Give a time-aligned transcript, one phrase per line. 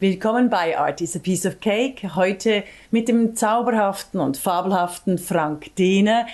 [0.00, 2.14] Willkommen bei Art is a Piece of Cake.
[2.14, 6.28] Heute mit dem zauberhaften und fabelhaften Frank Dehne,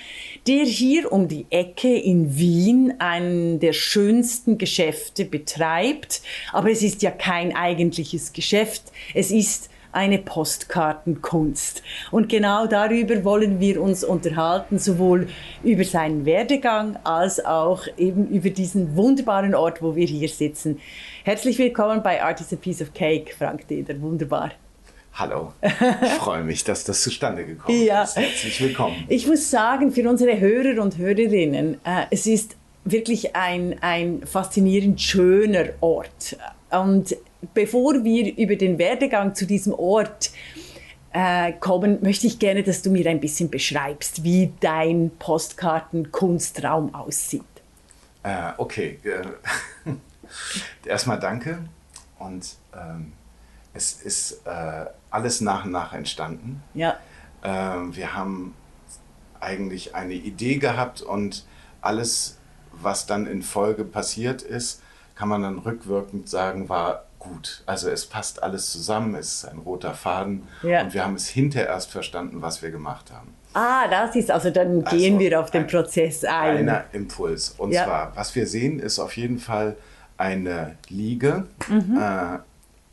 [0.47, 6.21] der hier um die Ecke in Wien einen der schönsten Geschäfte betreibt.
[6.53, 8.93] Aber es ist ja kein eigentliches Geschäft.
[9.15, 11.83] Es ist eine Postkartenkunst.
[12.11, 15.29] Und genau darüber wollen wir uns unterhalten, sowohl
[15.63, 20.81] über seinen Werdegang als auch eben über diesen wunderbaren Ort, wo wir hier sitzen.
[21.25, 24.01] Herzlich willkommen bei Art is a Piece of Cake, Frank Deder.
[24.01, 24.51] Wunderbar.
[25.15, 28.03] Hallo, ich freue mich, dass das zustande gekommen ja.
[28.03, 28.17] ist.
[28.17, 29.05] Herzlich willkommen.
[29.09, 35.01] Ich muss sagen, für unsere Hörer und Hörerinnen, äh, es ist wirklich ein, ein faszinierend
[35.01, 36.37] schöner Ort.
[36.71, 37.17] Und
[37.53, 40.31] bevor wir über den Werdegang zu diesem Ort
[41.13, 47.43] äh, kommen, möchte ich gerne, dass du mir ein bisschen beschreibst, wie dein Postkartenkunstraum aussieht.
[48.23, 49.89] Äh, okay, äh,
[50.89, 51.59] erstmal danke
[52.19, 53.13] und ähm,
[53.75, 56.63] es ist äh, alles nach und nach entstanden.
[56.75, 56.99] Ja.
[57.43, 58.55] Ähm, wir haben
[59.41, 61.45] eigentlich eine Idee gehabt und
[61.81, 62.39] alles,
[62.73, 64.83] was dann in Folge passiert ist,
[65.15, 67.63] kann man dann rückwirkend sagen, war gut.
[67.67, 70.83] Also es passt alles zusammen, es ist ein roter Faden ja.
[70.83, 73.35] und wir haben es hinterher erst verstanden, was wir gemacht haben.
[73.55, 76.59] Ah, das ist, also dann also gehen wir auf den ein, Prozess ein.
[76.59, 77.55] Einer Impuls.
[77.57, 77.85] Und ja.
[77.85, 79.77] zwar, was wir sehen, ist auf jeden Fall
[80.17, 81.47] eine Liege.
[81.69, 81.99] Mhm.
[81.99, 82.39] Äh,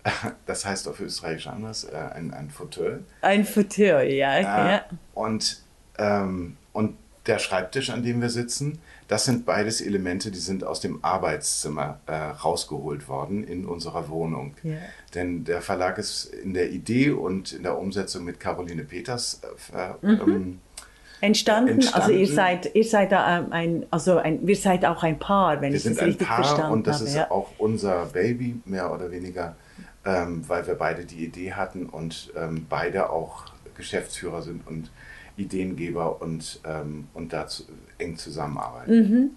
[0.46, 3.04] das heißt auf Österreichisch anders, äh, ein, ein Fauteuil.
[3.22, 4.38] Ein Fauteuil, ja.
[4.38, 4.82] Äh, ja.
[5.14, 5.62] Und,
[5.98, 8.80] ähm, und der Schreibtisch, an dem wir sitzen,
[9.12, 14.54] das sind beides Elemente, die sind aus dem Arbeitszimmer äh, rausgeholt worden in unserer Wohnung.
[14.64, 14.78] Yeah.
[15.14, 19.42] Denn der Verlag ist in der Idee und in der Umsetzung mit Caroline Peters
[19.74, 20.12] äh, mhm.
[20.12, 20.60] ähm,
[21.20, 21.74] entstanden.
[21.74, 22.02] entstanden.
[22.02, 25.60] Also ihr seid, ihr seid da ähm, ein, also ein, wir seid auch ein Paar,
[25.60, 26.74] wenn wir ich das richtig verstanden habe.
[26.74, 27.32] Und das habe, ist ja.
[27.32, 29.58] auch unser Baby, mehr oder weniger,
[30.06, 33.44] ähm, weil wir beide die Idee hatten und ähm, beide auch
[33.76, 34.90] Geschäftsführer sind und
[35.38, 37.64] Ideengeber und, ähm, und dazu
[37.98, 38.94] eng zusammenarbeiten.
[38.94, 39.30] Mhm.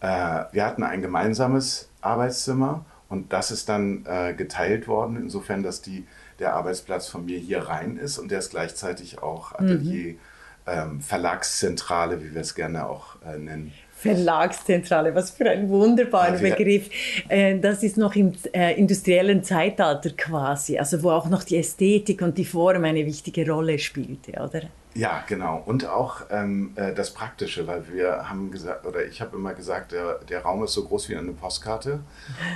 [0.00, 5.82] Äh, wir hatten ein gemeinsames Arbeitszimmer und das ist dann äh, geteilt worden, insofern, dass
[5.82, 6.06] die,
[6.38, 10.18] der Arbeitsplatz von mir hier rein ist und der ist gleichzeitig auch Atelier, mhm.
[10.66, 13.72] ähm, Verlagszentrale, wie wir es gerne auch äh, nennen.
[14.04, 16.90] Verlagszentrale, was für ein wunderbarer ja, Begriff.
[17.28, 22.22] Äh, das ist noch im äh, industriellen Zeitalter quasi, also wo auch noch die Ästhetik
[22.22, 24.62] und die Form eine wichtige Rolle spielte, oder?
[24.94, 25.62] Ja, genau.
[25.66, 29.92] Und auch ähm, äh, das Praktische, weil wir haben gesagt, oder ich habe immer gesagt,
[29.92, 32.00] der, der Raum ist so groß wie eine Postkarte.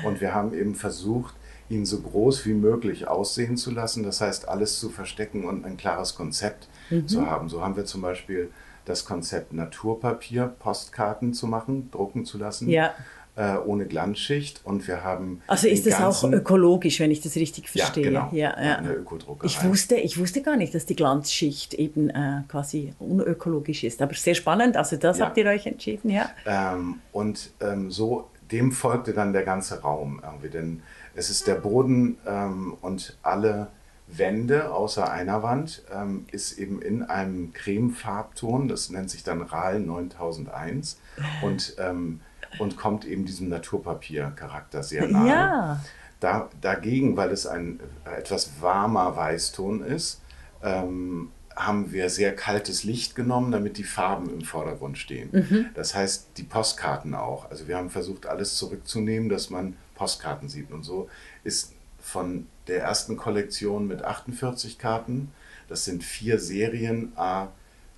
[0.04, 1.34] Und wir haben eben versucht,
[1.69, 4.04] ihn so groß wie möglich aussehen zu lassen.
[4.04, 7.08] Das heißt, alles zu verstecken und ein klares Konzept mhm.
[7.08, 7.48] zu haben.
[7.48, 8.50] So haben wir zum Beispiel
[8.88, 12.69] das Konzept Naturpapier, Postkarten zu machen, drucken zu lassen.
[12.69, 12.94] Ja
[13.38, 15.41] äh, ohne Glanzschicht und wir haben.
[15.47, 18.10] Also ist das auch ökologisch, wenn ich das richtig verstehe?
[18.10, 18.28] Ja, genau.
[18.32, 18.76] Ja, ja.
[18.78, 19.47] Eine Ökodruckerei.
[19.47, 24.03] Ich wusste, ich wusste gar nicht, dass die Glanzschicht eben äh, quasi unökologisch ist.
[24.03, 25.26] Aber sehr spannend, also das ja.
[25.26, 26.28] habt ihr euch entschieden, ja.
[26.47, 30.82] Ähm, und ähm, so, dem folgte dann der ganze Raum irgendwie, denn
[31.15, 33.69] es ist der Boden ähm, und alle
[34.10, 39.80] Wände außer einer Wand ähm, ist eben in einem Cremefarbton, das nennt sich dann RAL
[39.80, 40.98] 9001
[41.42, 42.20] und ähm,
[42.58, 45.28] und kommt eben diesem Naturpapiercharakter sehr nahe.
[45.28, 45.84] Ja.
[46.20, 50.20] Da, dagegen, weil es ein etwas warmer Weißton ist,
[50.62, 55.28] ähm, haben wir sehr kaltes Licht genommen, damit die Farben im Vordergrund stehen.
[55.32, 55.66] Mhm.
[55.75, 57.50] Das heißt, die Postkarten auch.
[57.50, 60.70] Also wir haben versucht, alles zurückzunehmen, dass man Postkarten sieht.
[60.70, 61.08] Und so
[61.44, 65.33] ist von der ersten Kollektion mit 48 Karten,
[65.69, 67.49] das sind vier Serien, a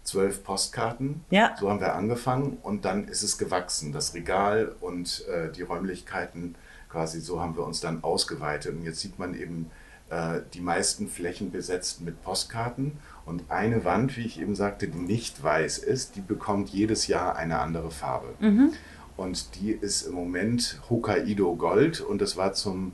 [0.03, 1.25] zwölf Postkarten.
[1.31, 1.55] Ja.
[1.59, 3.93] So haben wir angefangen und dann ist es gewachsen.
[3.93, 6.55] Das Regal und äh, die Räumlichkeiten
[6.89, 8.75] quasi so haben wir uns dann ausgeweitet.
[8.75, 9.71] Und jetzt sieht man eben
[10.11, 12.93] äh, die meisten Flächen besetzt mit Postkarten.
[13.25, 17.37] Und eine Wand, wie ich eben sagte, die nicht weiß ist, die bekommt jedes Jahr
[17.37, 18.35] eine andere Farbe.
[18.41, 18.73] Mhm.
[19.17, 22.93] Und die ist im Moment Hokkaido Gold und das war zum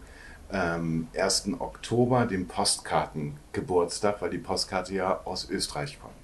[0.53, 1.51] ähm, 1.
[1.59, 6.15] Oktober, dem Postkartengeburtstag, weil die Postkarte ja aus Österreich kommt.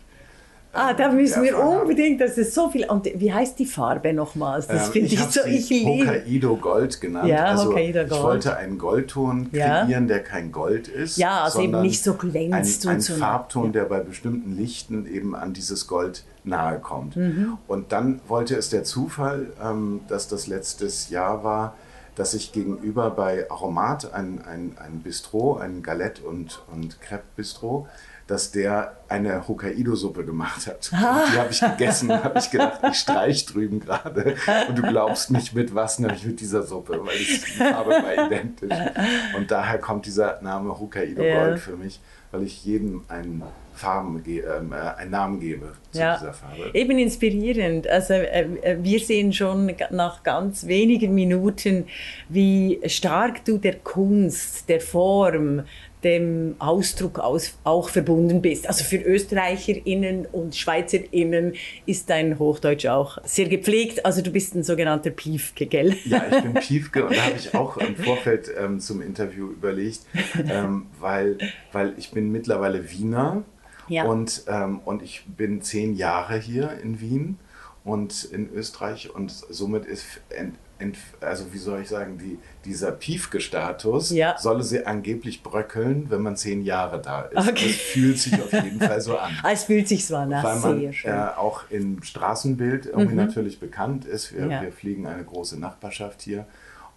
[0.74, 2.86] Ah, da müssen wir unbedingt, das ist so viel.
[2.88, 4.66] Und wie heißt die Farbe nochmals?
[4.66, 6.06] Das ähm, finde ich, ich so, ich liebe.
[6.06, 7.28] Hokkaido Gold genannt.
[7.28, 8.12] Ja, also Hokkaido Gold.
[8.12, 10.00] Ich wollte einen Goldton kreieren, ja.
[10.00, 11.19] der kein Gold ist.
[11.19, 12.86] Ja, also eben nicht so glänzt.
[12.86, 13.72] Ein, ein so Farbton, ja.
[13.72, 17.16] der bei bestimmten Lichten eben an dieses Gold nahe kommt.
[17.16, 17.58] Mhm.
[17.69, 21.74] Und dann wollte es der Zufall, ähm, dass das letztes Jahr war,
[22.14, 27.88] dass ich gegenüber bei Aromat, ein, ein, ein Bistro, ein Galette- und, und Crepe-Bistro,
[28.26, 30.90] dass der eine Hokkaido-Suppe gemacht hat.
[30.92, 34.36] Und die habe ich gegessen habe ich gedacht, ich streich drüben gerade.
[34.68, 38.78] Und du glaubst nicht mit was, nämlich mit dieser Suppe, weil die Farbe war identisch.
[39.36, 41.20] Und daher kommt dieser Name Hokkaido.
[41.20, 42.00] Gold für mich,
[42.32, 43.43] weil ich jedem einen,
[43.75, 46.70] Farben, ähm, äh, einen Namen gebe zu Ja, dieser Farbe.
[46.75, 47.87] eben inspirierend.
[47.87, 51.87] Also äh, äh, wir sehen schon nach ganz wenigen Minuten,
[52.29, 55.62] wie stark du der Kunst, der Form,
[56.04, 58.66] dem Ausdruck aus, auch verbunden bist.
[58.66, 61.54] Also für ÖsterreicherInnen und SchweizerInnen
[61.87, 64.04] ist dein Hochdeutsch auch sehr gepflegt.
[64.04, 65.96] Also du bist ein sogenannter Piefke, gell?
[66.04, 70.00] Ja, ich bin Piefke und da habe ich auch im Vorfeld ähm, zum Interview überlegt,
[70.49, 71.38] ähm, weil,
[71.72, 73.44] weil ich bin mittlerweile Wiener
[73.88, 74.05] Ja.
[74.05, 77.38] und, ähm, und ich bin zehn Jahre hier in Wien
[77.84, 80.05] und in Österreich und somit ist,
[81.20, 84.37] also wie soll ich sagen, die, dieser Piefke-Status Ja.
[84.38, 87.37] solle sie angeblich bröckeln, wenn man zehn Jahre da ist.
[87.49, 87.69] Okay.
[87.69, 89.32] Das fühlt sich auf jeden Fall so an.
[89.43, 94.05] Ah, Es fühlt sich so an, Weil man äh, auch im Straßenbild irgendwie natürlich bekannt
[94.05, 94.32] ist.
[94.34, 94.62] Wir, Ja.
[94.62, 96.46] wir fliegen eine große Nachbarschaft hier.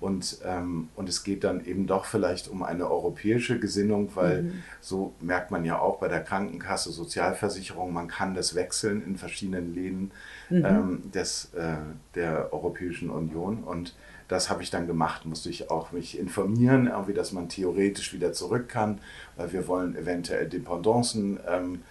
[0.02, 4.52] Und, ähm, und es geht dann eben doch vielleicht um eine europäische Gesinnung, weil
[4.82, 9.74] so merkt man ja auch bei der Krankenkasse, Sozialversicherung, man kann das wechseln in verschiedenen
[9.74, 10.12] Läden
[10.52, 11.76] ähm, des, äh,
[12.16, 13.64] der Europäischen Union.
[13.64, 13.96] Und
[14.28, 18.34] das habe ich dann gemacht, musste ich auch mich informieren, irgendwie, dass man theoretisch wieder
[18.34, 19.00] zurück kann,
[19.38, 21.82] weil wir wollen eventuell Dependancen ähm,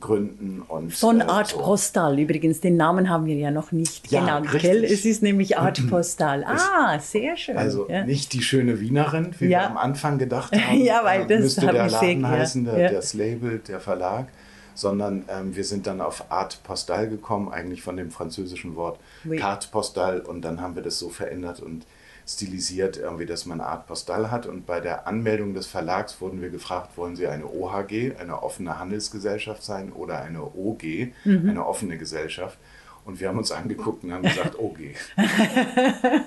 [0.00, 0.60] gründen.
[0.66, 1.58] Und, Von äh, Art so.
[1.58, 4.62] Postal übrigens, den Namen haben wir ja noch nicht Ja, genannt, richtig.
[4.72, 4.84] gell?
[4.84, 6.42] Es ist nämlich Art Postal.
[6.44, 7.56] Ah, sehr schön.
[7.56, 8.04] Also ja.
[8.04, 9.60] nicht die schöne Wienerin, wie Ja.
[9.60, 10.80] wir am Anfang gedacht haben.
[10.80, 12.38] Ja, weil äh, das müsste der sehr Laden geehrt.
[12.40, 14.26] heißen, der, das Label, der Verlag,
[14.74, 19.36] sondern ähm, wir sind dann auf Art Postal gekommen, eigentlich von dem französischen Wort Oui.
[19.36, 21.86] Carte Postal und dann haben wir das so verändert und
[22.26, 24.46] stilisiert, irgendwie, dass man Art Postal hat.
[24.46, 28.78] Und bei der Anmeldung des Verlags wurden wir gefragt, wollen Sie eine OHG, eine offene
[28.78, 31.50] Handelsgesellschaft sein oder eine OG, Mhm.
[31.50, 32.58] eine offene Gesellschaft.
[33.04, 34.78] Und wir haben uns angeguckt und haben gesagt, OG.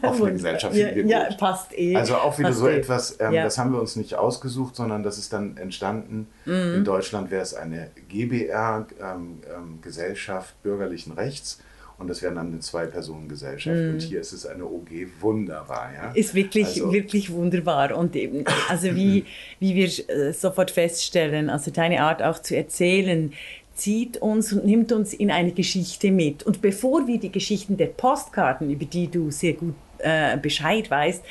[0.03, 1.37] offene Gesellschaft ja, ja, gut.
[1.37, 1.95] passt eh.
[1.95, 2.77] Also auch wieder Passt so eh.
[2.77, 3.43] etwas, ähm, Ja.
[3.43, 6.27] das haben wir uns nicht ausgesucht, sondern das ist dann entstanden.
[6.45, 6.75] Mhm.
[6.75, 11.59] In Deutschland wäre es eine GBR, ähm, ähm, Gesellschaft bürgerlichen Rechts.
[11.99, 13.75] Und das wäre dann eine Zwei-Personen-Gesellschaft.
[13.75, 15.89] Und hier ist es eine OG, wunderbar.
[15.95, 16.09] Ja?
[16.09, 16.15] Mhm.
[16.15, 17.97] Ist wirklich, Also- wirklich wunderbar.
[17.97, 19.25] Und eben, also wie,
[19.59, 23.33] wie wir äh, sofort feststellen, also deine Art auch zu erzählen,
[23.77, 26.43] zieht uns und nimmt uns in eine Geschichte mit.
[26.43, 31.23] Und bevor wir die Geschichten der Postkarten, über die du sehr gut äh, Bescheid weißt,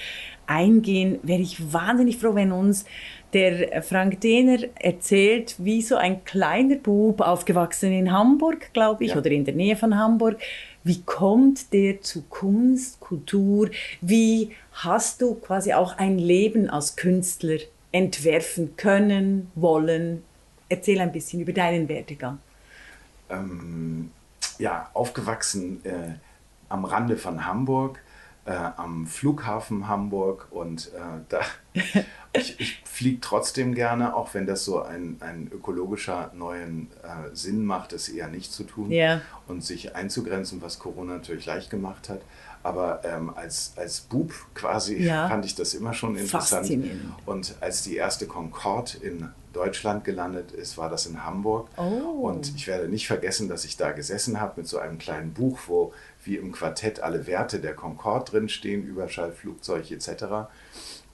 [0.47, 2.85] eingehen, wäre ich wahnsinnig froh, wenn uns
[3.33, 9.19] der Frank Dehner erzählt, wie so ein kleiner Bub, aufgewachsen in Hamburg, glaube ich, Ja.
[9.19, 10.39] oder in der Nähe von Hamburg,
[10.85, 13.71] wie kommt der zu Kunst, Kultur?
[14.01, 17.59] Wie hast du quasi auch ein Leben als Künstler
[17.91, 20.23] entwerfen können, wollen?
[20.69, 22.39] Erzähl ein bisschen über deinen Werdegang.
[23.31, 24.11] ähm,
[24.59, 26.15] ja, aufgewachsen äh,
[26.69, 28.01] am Rande von Hamburg,
[28.47, 31.41] äh, am Flughafen Hamburg und äh, da,
[32.33, 37.65] ich, ich fliege trotzdem gerne, auch wenn das so ein, ein ökologischer neuen äh, Sinn
[37.67, 39.21] macht, es eher nicht zu tun Ja.
[39.49, 42.21] und sich einzugrenzen, was Corona natürlich leicht gemacht hat.
[42.67, 45.29] Aber ähm, als, als Bub quasi Ja.
[45.31, 46.63] fand ich das immer schon interessant.
[46.67, 47.15] Faszinierend.
[47.25, 51.69] Und als die erste Concorde in Deutschland gelandet ist, war das in Hamburg.
[51.77, 52.27] Oh.
[52.27, 55.61] Und ich werde nicht vergessen, dass ich da gesessen habe mit so einem kleinen Buch,
[55.69, 55.93] wo
[56.25, 60.49] wie im Quartett alle Werte der Concorde drinstehen, Überschall, Flugzeug etc.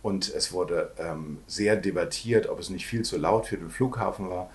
[0.01, 4.31] Und es wurde ähm, sehr debattiert, ob es nicht viel zu laut für den Flughafen
[4.31, 4.49] war.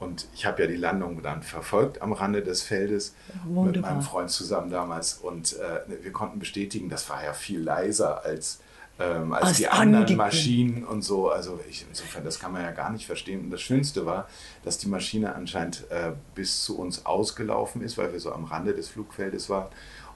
[0.00, 3.92] Und ich habe ja die Landung dann verfolgt am Rande des Feldes mit Wunderbar.
[3.92, 5.14] meinem Freund zusammen damals.
[5.14, 8.60] Und äh, wir konnten bestätigen, das war ja viel leiser als,
[8.98, 10.18] ähm, als, Als die anderen angekündigt.
[10.18, 11.30] Maschinen und so.
[11.30, 13.44] Also ich, insofern, das kann man ja gar nicht verstehen.
[13.44, 14.28] Und das Schönste war,
[14.64, 18.74] dass die Maschine anscheinend äh, bis zu uns ausgelaufen ist, weil wir so am Rande
[18.74, 19.68] des Flugfeldes waren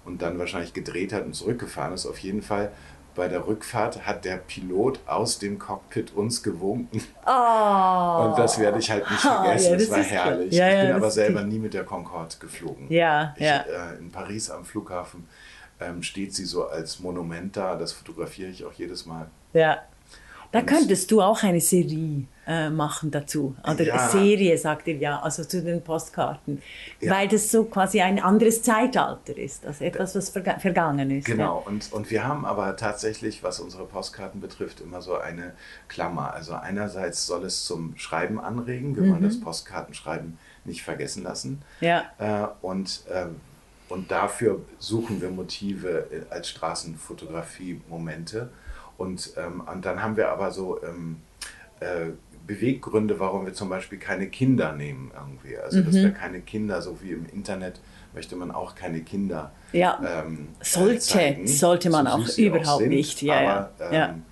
[0.04, 2.06] und dann wahrscheinlich gedreht hat und zurückgefahren ist.
[2.06, 2.72] Auf jeden Fall
[3.18, 7.02] bei der Rückfahrt hat der Pilot aus dem Cockpit uns gewunken.
[7.26, 8.24] Oh.
[8.24, 9.72] Und das werde ich halt nicht vergessen.
[9.72, 10.54] ja, das das war herrlich.
[10.54, 12.86] Ja, ich ja, bin aber selber nie mit der Concorde geflogen.
[12.88, 13.58] Ja, ich, ja.
[13.58, 15.28] Äh, in Paris am Flughafen
[15.80, 17.76] ähm, steht sie so als Monument da.
[17.76, 19.26] Das fotografiere ich auch jedes Mal.
[19.52, 19.82] Ja.
[20.50, 23.54] Da könntest du auch eine Serie äh, machen dazu.
[23.62, 24.08] Oder Ja.
[24.08, 26.62] Serie, sagt ihr ja, also zu den Postkarten.
[27.00, 27.12] Ja.
[27.12, 31.26] Weil das so quasi ein anderes Zeitalter ist, also etwas, was verga vergangen ist.
[31.26, 35.52] Genau, und, und wir haben aber tatsächlich, was unsere Postkarten betrifft, immer so eine
[35.88, 36.32] Klammer.
[36.32, 41.60] Also einerseits soll es zum Schreiben anregen, wir wollen das Postkartenschreiben nicht vergessen lassen.
[41.80, 42.04] Ja.
[42.18, 43.36] Äh, und, ähm,
[43.90, 48.48] und dafür suchen wir Motive äh, als Straßenfotografie-Momente.
[48.98, 51.22] Und, ähm, und dann haben wir aber so ähm,
[51.80, 52.10] äh,
[52.46, 55.56] Beweggründe, warum wir zum Beispiel keine Kinder nehmen irgendwie.
[55.56, 57.80] Also dass wir keine Kinder, so wie im Internet
[58.14, 59.52] möchte man auch keine Kinder.
[59.72, 63.22] Ja, ähm, äh, sollte, zeigen, sollte man so auch überhaupt sind, nicht.
[63.22, 64.08] Ja, aber, ja.
[64.08, 64.22] Ähm,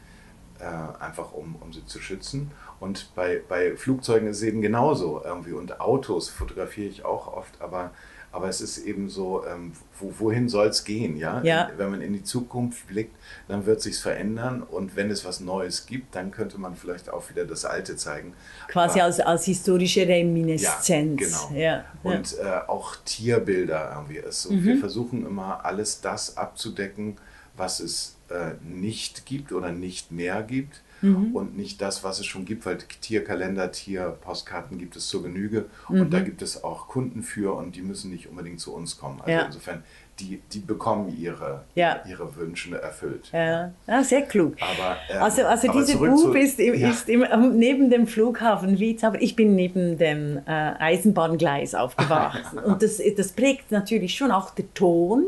[0.61, 0.97] ja.
[0.99, 2.51] Äh, einfach um, um sie zu schützen.
[2.81, 5.53] Und bei, bei Flugzeugen ist es eben genauso irgendwie.
[5.53, 7.91] Und Autos fotografiere ich auch oft, aber,
[8.37, 11.17] aber es ist eben so, ähm, wo, wohin soll es gehen?
[11.17, 11.43] Ja?
[11.43, 11.71] Ja.
[11.79, 13.17] Wenn man in die Zukunft blickt,
[13.49, 14.63] dann wird sich verändern.
[14.63, 18.35] Und wenn es was Neues gibt, dann könnte man vielleicht auch wieder das Alte zeigen.
[18.69, 21.21] Quasi Aber- als, als historische Reminiszenz.
[21.21, 21.59] ja, genau.
[21.59, 21.85] Ja.
[22.03, 24.53] Und äh, auch Tierbilder irgendwie ist so.
[24.53, 24.65] Mhm.
[24.65, 27.17] Wir versuchen immer alles das abzudecken,
[27.57, 30.83] was es äh, nicht gibt oder nicht mehr gibt.
[31.03, 31.35] Mhm.
[31.37, 35.67] Und nicht das, was es schon gibt, weil Tierkalender, Tierpostkarten gibt es zur Genüge.
[35.89, 36.01] Mhm.
[36.03, 39.21] Und da gibt es auch Kunden für und die müssen nicht unbedingt zu uns kommen.
[39.21, 39.43] Also Ja.
[39.47, 39.83] insofern,
[40.19, 42.01] die, die bekommen ihre, Ja.
[42.09, 43.29] ihre Wünsche erfüllt.
[43.35, 44.55] Ja, ja, sehr klug.
[44.61, 46.89] Aber, ähm, Also, also diese Bub ist, im, Ja.
[46.89, 47.25] ist im,
[47.59, 52.59] neben dem Flughafen Wietz, aber ich bin neben dem äh, Eisenbahngleis aufgewachsen.
[52.65, 55.25] Und das, das prägt natürlich schon auch der Ton.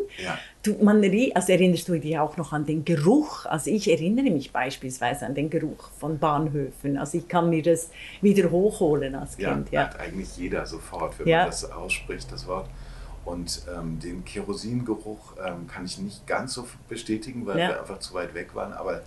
[0.68, 0.74] Ja.
[0.74, 1.02] Du, man,
[1.34, 3.46] also erinnerst du dich auch noch an den Geruch?
[3.46, 6.96] Also ich erinnere mich beispielsweise an den Geruch von Bahnhöfen.
[6.96, 9.70] Also ich kann mir das wieder hochholen als Ja, Kind.
[9.70, 9.82] Ja.
[9.84, 11.38] hat eigentlich jeder sofort, wenn Ja.
[11.38, 12.68] man das ausspricht, das Wort.
[13.24, 17.68] Und ähm, den Kerosingeruch ähm, kann ich nicht ganz so bestätigen, weil Ja.
[17.68, 18.72] wir einfach zu weit weg waren.
[18.72, 19.02] Aber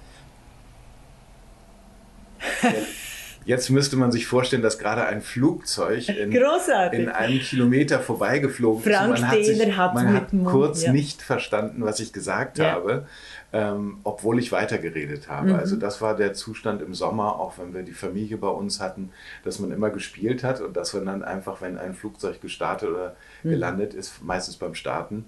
[3.45, 9.15] jetzt müsste man sich vorstellen, dass gerade ein Flugzeug in, in einem Kilometer vorbeigeflogen Frank
[9.15, 9.21] ist.
[9.21, 10.91] Man hat, sich, hat's man hat kurz ja.
[10.91, 12.71] nicht verstanden, was ich gesagt Ja.
[12.71, 13.05] habe,
[13.53, 15.49] ähm, obwohl ich weitergeredet habe.
[15.49, 15.55] Mhm.
[15.55, 19.11] Also das war der Zustand im Sommer, auch wenn wir die Familie bei uns hatten,
[19.43, 23.15] dass man immer gespielt hat und dass man dann einfach, wenn ein Flugzeug gestartet oder
[23.43, 23.49] Mhm.
[23.49, 25.25] gelandet ist, meistens beim Starten,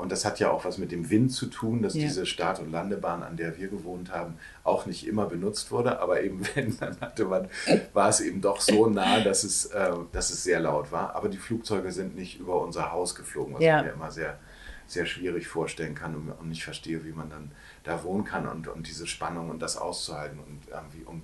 [0.00, 2.02] und das hat ja auch was mit dem Wind zu tun, dass Ja.
[2.02, 5.98] diese Start- und Landebahn, an der wir gewohnt haben, auch nicht immer benutzt wurde.
[6.00, 7.48] Aber eben wenn, dann hatte man,
[7.92, 11.16] war es eben doch so nah, dass es, äh, dass es sehr laut war.
[11.16, 13.80] Aber die Flugzeuge sind nicht über unser Haus geflogen, was Ja.
[13.80, 14.38] ich mir immer sehr,
[14.86, 17.50] sehr schwierig vorstellen kann und, und nicht verstehe, wie man dann
[17.84, 21.22] da wohnen kann und, und diese Spannung und das auszuhalten und irgendwie um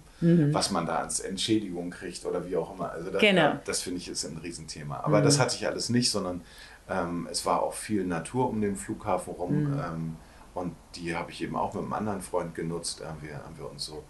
[0.53, 2.91] was man da als Entschädigung kriegt oder wie auch immer.
[2.91, 3.27] Also das, Mhm.
[3.27, 3.53] Genau.
[3.65, 5.01] das finde ich ist ein Riesenthema.
[5.01, 6.43] Aber das hatte ich alles nicht, sondern
[6.91, 9.81] ähm, es war auch viel Natur um den Flughafen rum.
[9.83, 10.17] Ähm,
[10.55, 13.01] und die habe ich eben auch mit einem anderen Freund genutzt.
[13.01, 14.03] Da haben wir, haben wir uns so,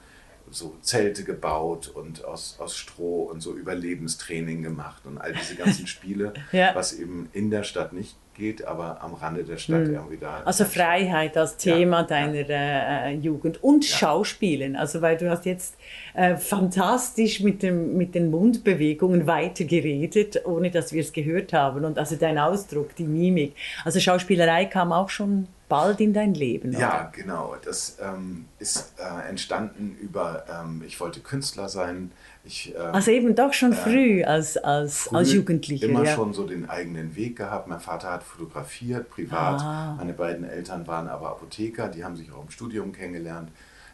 [0.50, 5.86] so Zelte gebaut und aus, aus Stroh und so Überlebenstraining gemacht und all diese ganzen
[5.94, 6.74] Spiele, Ja.
[6.74, 10.42] was eben in der Stadt nicht geht, aber am Rande der Stadt irgendwie da.
[10.44, 14.76] Also Freiheit als Thema Ja, deiner äh, Jugend und Schauspielen.
[14.76, 15.76] Also weil du hast jetzt
[16.14, 21.84] äh, fantastisch mit, dem, mit den Mundbewegungen weiter geredet, ohne dass wir es gehört haben.
[21.84, 23.54] Und also dein Ausdruck, die Mimik.
[23.84, 26.70] Also Schauspielerei kam auch schon bald in dein Leben.
[26.70, 26.80] Oder?
[26.80, 27.56] Ja, genau.
[27.64, 32.10] Das ähm, ist äh, entstanden über, ähm, ich wollte Künstler sein.
[32.44, 35.86] Ich, ähm, Also eben doch schon früh als, als, früh als Jugendlicher.
[35.86, 36.14] immer ja.
[36.14, 37.68] schon so den eigenen Weg gehabt.
[37.68, 39.60] Mein Vater hat fotografiert, privat.
[39.60, 39.94] Ah.
[39.98, 43.50] Meine beiden Eltern waren aber Apotheker, die haben sich auch im Studium kennengelernt.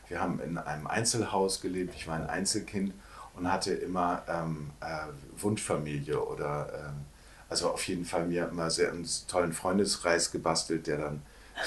[0.08, 2.92] Wir haben in einem Einzelhaus gelebt, ich war ein Einzelkind
[3.34, 4.86] und hatte immer ähm, äh,
[5.42, 7.04] Wunschfamilie oder ähm,
[7.48, 11.22] also auf jeden Fall mir immer sehr einen tollen Freundeskreis gebastelt, der dann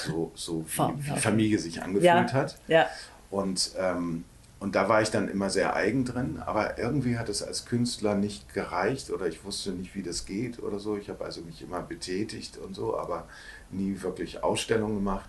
[0.06, 2.58] so, so wie, wie Familie sich angefühlt ja, hat.
[2.68, 2.86] ja.
[3.30, 4.24] Und, ähm,
[4.60, 8.14] und da war ich dann immer sehr eigen drin, aber irgendwie hat es als Künstler
[8.14, 10.96] nicht gereicht oder ich wusste nicht, wie das geht oder so.
[10.96, 13.24] Ich habe also mich immer betätigt und so, aber
[13.70, 15.28] nie wirklich Ausstellungen gemacht.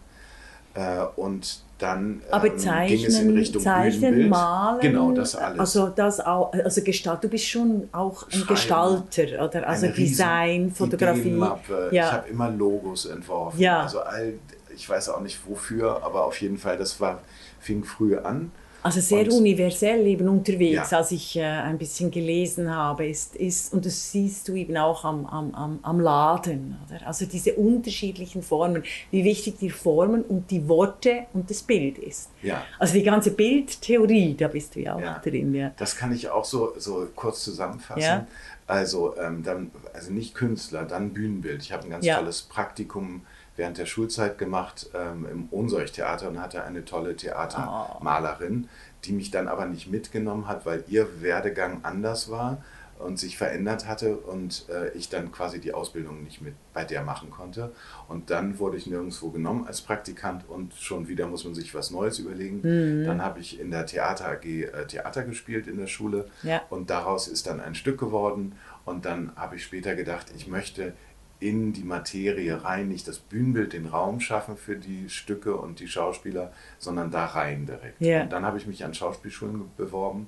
[0.73, 4.29] Äh, und dann Aber ähm, ging es in zeichnen, Richtung zeichnen, Bühnenbild.
[4.29, 4.79] malen.
[4.81, 5.59] Genau, das alles.
[5.59, 8.47] Also das auch, also Gestalt, du bist schon auch ein Schreiben.
[8.47, 9.67] Gestalter, oder?
[9.67, 11.19] Also Design, Fotografie.
[11.21, 11.87] Ideenmappe.
[11.91, 12.11] Ich Ja.
[12.13, 13.59] habe immer Logos entworfen.
[13.59, 13.81] Ja.
[13.83, 14.33] Also all,
[14.73, 17.19] ich weiß auch nicht wofür, aber auf jeden Fall, das war,
[17.59, 18.51] fing früh an.
[18.83, 20.97] Also sehr Und- universell eben unterwegs, Ja.
[20.97, 25.05] als ich äh, ein bisschen gelesen habe, ist, ist, und das siehst du eben auch
[25.05, 27.05] am, am, am, Laden, oder?
[27.05, 32.29] Also diese unterschiedlichen Formen, wie wichtig die Formen und die Worte und das Bild ist.
[32.41, 32.63] Ja.
[32.79, 35.19] Also die ganze Bildtheorie, da bist du ja auch Ja.
[35.19, 35.71] drin, ja.
[35.77, 38.01] Das kann ich auch so, so kurz zusammenfassen.
[38.01, 38.27] Ja.
[38.67, 41.61] Also, ähm, dann, also nicht Künstler, dann Bühnenbild.
[41.61, 43.21] Ich habe ein ganz tolles Praktikum
[43.61, 48.67] während der Schulzeit gemacht ähm, im Ohnsorg-Theater und hatte eine tolle Theatermalerin,
[49.03, 52.63] die mich dann aber nicht mitgenommen hat, weil ihr Werdegang anders war
[52.97, 57.03] und sich verändert hatte und äh, ich dann quasi die Ausbildung nicht mit bei der
[57.03, 57.71] machen konnte.
[58.07, 61.91] Und dann wurde ich nirgendwo genommen als Praktikant und schon wieder muss man sich was
[61.91, 62.61] Neues überlegen.
[62.63, 63.05] Mhm.
[63.05, 66.61] Dann habe ich in der Theater AG äh, Theater gespielt in der Schule Ja.
[66.71, 68.53] und daraus ist dann ein Stück geworden
[68.85, 70.93] und dann habe ich später gedacht, ich möchte
[71.41, 75.87] in die Materie rein, nicht das Bühnenbild, den Raum schaffen für die Stücke und die
[75.87, 77.99] Schauspieler, sondern da rein direkt.
[77.99, 78.21] Ja.
[78.21, 80.27] Und dann habe ich mich an Schauspielschulen beworben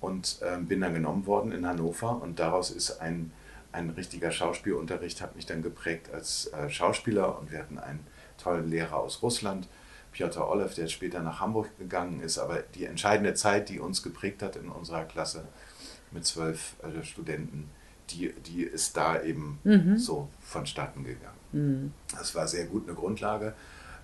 [0.00, 3.30] und äh, bin dann genommen worden in Hannover und daraus ist ein,
[3.70, 8.04] ein richtiger Schauspielunterricht, hat mich dann geprägt als äh, Schauspieler und wir hatten einen
[8.36, 9.68] tollen Lehrer aus Russland,
[10.10, 14.42] Piotr Olev, der später nach Hamburg gegangen ist, aber die entscheidende Zeit, die uns geprägt
[14.42, 15.46] hat in unserer Klasse
[16.10, 17.70] mit zwölf äh, Studenten,
[18.10, 19.98] die, die ist da eben Mhm.
[19.98, 21.92] so vonstatten gegangen.
[22.16, 23.54] Das war sehr gut eine Grundlage.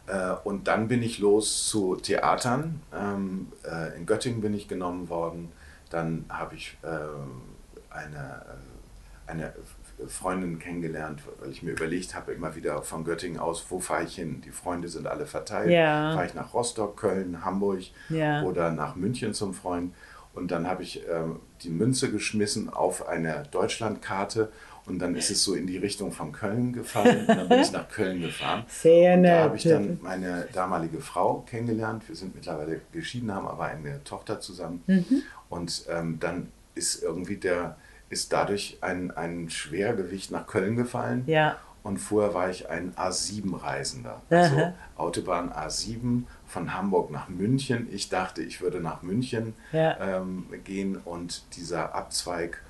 [0.07, 2.81] Äh, Und dann bin ich los zu Theatern.
[2.95, 5.51] Ähm, äh, In Göttingen bin ich genommen worden.
[5.91, 7.43] Dann habe ich ähm,
[7.91, 8.43] eine,
[9.29, 9.53] äh, eine
[10.09, 14.17] Freundin kennengelernt, weil ich mir überlegt habe, immer wieder von Göttingen aus, wo fahre ich
[14.17, 14.43] hin?
[14.45, 15.71] Die Freunde sind alle verteilt.
[15.71, 16.13] Ja.
[16.15, 18.43] Fahre ich nach Rostock, Köln, Hamburg Ja.
[18.43, 19.95] oder nach München zum Freund.
[20.35, 24.51] Und dann habe ich ähm, die Münze geschmissen auf eine Deutschlandkarte
[24.87, 27.21] und dann ist es so in die Richtung von Köln gefallen.
[27.27, 28.65] Und dann bin ich nach Köln gefahren.
[28.69, 29.33] Sehr und nett.
[29.33, 32.07] da habe ich dann meine damalige Frau kennengelernt.
[32.07, 34.83] Wir sind mittlerweile geschieden, haben aber eine Tochter zusammen.
[34.87, 35.23] Mhm.
[35.49, 37.77] Und ähm, dann ist irgendwie der,
[38.11, 41.25] ist dadurch ein, ein Schwergewicht nach Köln gefallen.
[41.27, 41.57] Ja.
[41.83, 44.21] Und vorher war ich ein A7-Reisender.
[44.29, 44.75] Also Aha.
[44.97, 46.25] Autobahn A7
[46.55, 47.89] von Hamburg nach München.
[47.91, 49.99] Ich dachte, ich würde nach München Ja.
[50.19, 52.63] ähm, gehen und dieser Abzweig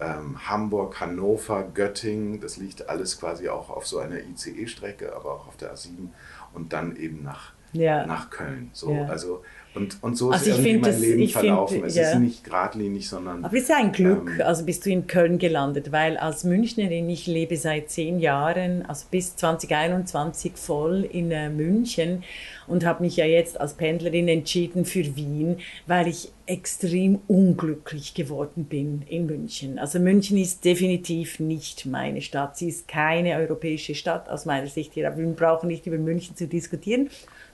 [0.00, 5.46] ähm, Hamburg, Hannover, Göttingen, das liegt alles quasi auch auf so einer ICE-Strecke, aber auch
[5.48, 6.08] auf der A7
[6.52, 8.04] und dann eben nach, Ja.
[8.06, 8.70] nach Köln.
[8.72, 9.06] So, Ja.
[9.06, 9.44] also,
[9.78, 11.84] und, und so ist Also irgendwie mein das- Leben ich find, verlaufen.
[11.84, 12.10] es ja.
[12.12, 15.38] ist nicht geradlinig, sondern Aber es ist ein Glück, Ähm, also bist du in Köln
[15.38, 21.48] gelandet, weil als Münchnerin, ich lebe seit zehn Jahren, also bis 2021 voll in äh,
[21.50, 22.22] München
[22.66, 25.56] und habe mich ja jetzt als Pendlerin entschieden für Wien,
[25.86, 29.78] weil ich extrem unglücklich geworden bin in München.
[29.78, 32.56] Also München ist definitiv nicht meine Stadt.
[32.58, 36.36] Sie ist keine europäische Stadt aus meiner Sicht hier, aber wir brauchen nicht über München
[36.36, 37.08] zu diskutieren,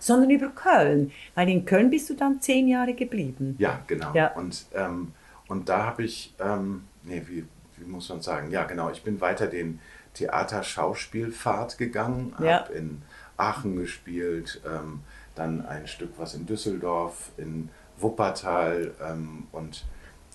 [0.05, 3.57] sondern über Köln, weil in Köln bist du dann zehn Jahre geblieben.
[3.59, 4.13] Ja, genau.
[4.15, 4.33] Ja.
[4.35, 5.13] Und, ähm,
[5.49, 7.45] und da habe ich, ähm, nee, wie,
[7.77, 8.51] wie muss man sagen?
[8.51, 9.81] Ja, genau, ich bin weiter den
[10.15, 12.61] Theater-Schauspielpfad gegangen, Ja.
[12.61, 13.03] habe in
[13.37, 15.01] Aachen gespielt, ähm,
[15.35, 19.85] dann ein Stück was in Düsseldorf, in Wuppertal ähm, und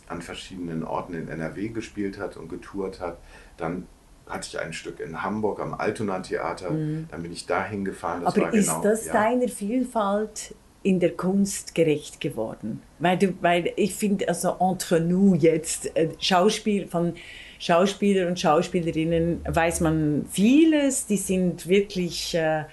[0.08, 3.18] an verschiedenen Orten in NRW gespielt hat und getourt hat.
[3.58, 3.86] Dann
[4.30, 6.70] hatte ich ein Stück in Hamburg am Altona Theater,
[7.10, 8.24] dann bin ich da hingefahren.
[8.24, 8.44] Das Mhm.
[8.44, 9.14] Aber ist genau, das ja.
[9.14, 12.82] deiner Vielfalt in der Kunst gerecht geworden?
[13.00, 17.14] Weil, du, weil ich finde, also entre nous jetzt, äh, Schauspiel von
[17.60, 22.64] Schauspieler und Schauspielerinnen weiß man vieles, die sind wirklich äh,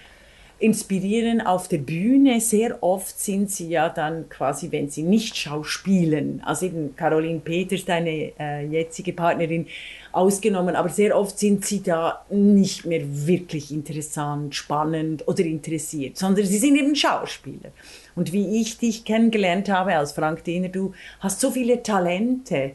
[0.59, 2.41] inspirieren auf der Bühne.
[2.41, 7.85] Sehr oft sind sie ja dann quasi, wenn sie nicht schauspielen, also eben Caroline Peters,
[7.85, 9.67] deine äh, jetzige Partnerin,
[10.17, 16.47] ausgenommen, aber sehr oft sind sie da nicht mehr wirklich interessant, spannend oder interessiert, sondern
[16.47, 17.71] sie sind eben Schauspieler.
[18.15, 22.73] Und wie ich dich kennengelernt habe als Frank Diener, du hast so viele Talente.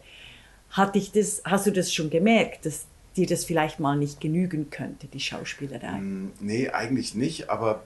[0.70, 2.86] Hat dich das, hast du das schon gemerkt, dass
[3.18, 5.98] dir das vielleicht mal nicht genügen könnte, die Schauspielerei?
[6.00, 7.82] Mm, Nee, eigentlich nicht, aber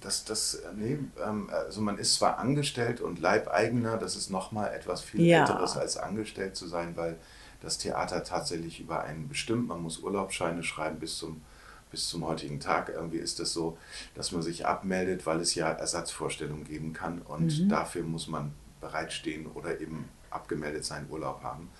[0.00, 5.02] das, das, nee, ähm, also man ist zwar angestellt und Leibeigener, das ist nochmal etwas
[5.02, 5.40] viel Ja.
[5.40, 7.16] Älteres als angestellt zu sein, weil
[7.60, 11.40] das Theater tatsächlich über einen bestimmt, man muss Urlaubsscheine schreiben bis zum,
[11.90, 12.90] bis zum heutigen Tag.
[12.94, 13.78] Irgendwie ist es so,
[14.14, 19.46] dass man sich abmeldet, weil es ja Ersatzvorstellungen geben kann und dafür muss man bereitstehen
[19.54, 21.70] oder eben abgemeldet sein, Urlaub haben.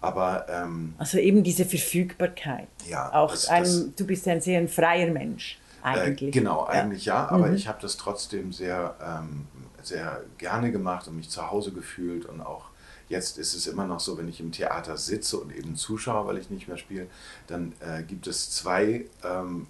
[0.00, 2.68] Aber ähm, Also eben diese Verfügbarkeit.
[2.88, 6.28] Ja, Auch das- ein, das- du bist ein sehr ein freier Mensch eigentlich.
[6.28, 6.82] Äh, genau, Ja.
[6.82, 9.46] eigentlich ja, aber ich habe das trotzdem sehr, ähm,
[9.82, 12.66] sehr gerne gemacht und mich zu Hause gefühlt und auch
[13.12, 16.38] jetzt ist es immer noch so, wenn ich im Theater sitze und eben zuschaue, weil
[16.38, 17.06] ich nicht mehr spiele,
[17.46, 19.66] dann äh, gibt es zwei ähm,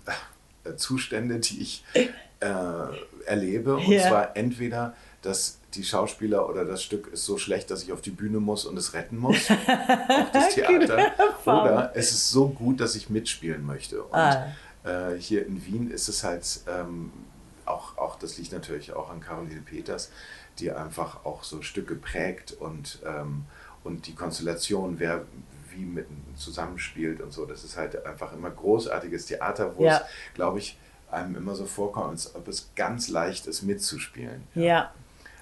[0.65, 1.85] äh, Zustände, die ich
[2.41, 2.47] äh,
[3.27, 3.77] erlebe.
[3.77, 4.09] Und Ja.
[4.09, 8.11] zwar entweder, dass die Schauspieler oder das Stück ist so schlecht, dass ich auf die
[8.11, 11.13] Bühne muss und es retten muss, auch das Theater.
[11.45, 14.03] Oder es ist so gut, dass ich mitspielen möchte.
[14.03, 14.47] Und Ah.
[14.85, 17.11] äh, hier in Wien ist es halt ähm,
[17.65, 20.11] auch, auch, das liegt natürlich auch an Caroline Peters,
[20.59, 23.45] die einfach auch so Stücke prägt und, ähm,
[23.85, 25.25] und die Konstellation, wer
[25.71, 27.47] wie mit zusammenspielt und so.
[27.47, 29.97] Das ist halt einfach immer großartiges Theater, wo Ja.
[29.99, 30.03] es,
[30.35, 30.79] glaube ich,
[31.11, 34.43] einem immer so vorkommt, als ob es ganz leicht ist mitzuspielen.
[34.55, 34.93] Ja.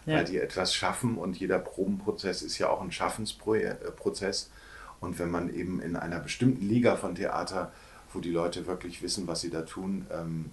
[0.07, 0.17] Ja.
[0.17, 4.51] Weil die etwas schaffen und jeder Probenprozess ist ja auch ein Schaffensprozess.
[5.01, 7.73] Und wenn man eben in einer bestimmten Liga von Theater,
[8.13, 10.51] wo die Leute wirklich wissen, was sie da tun, ähm,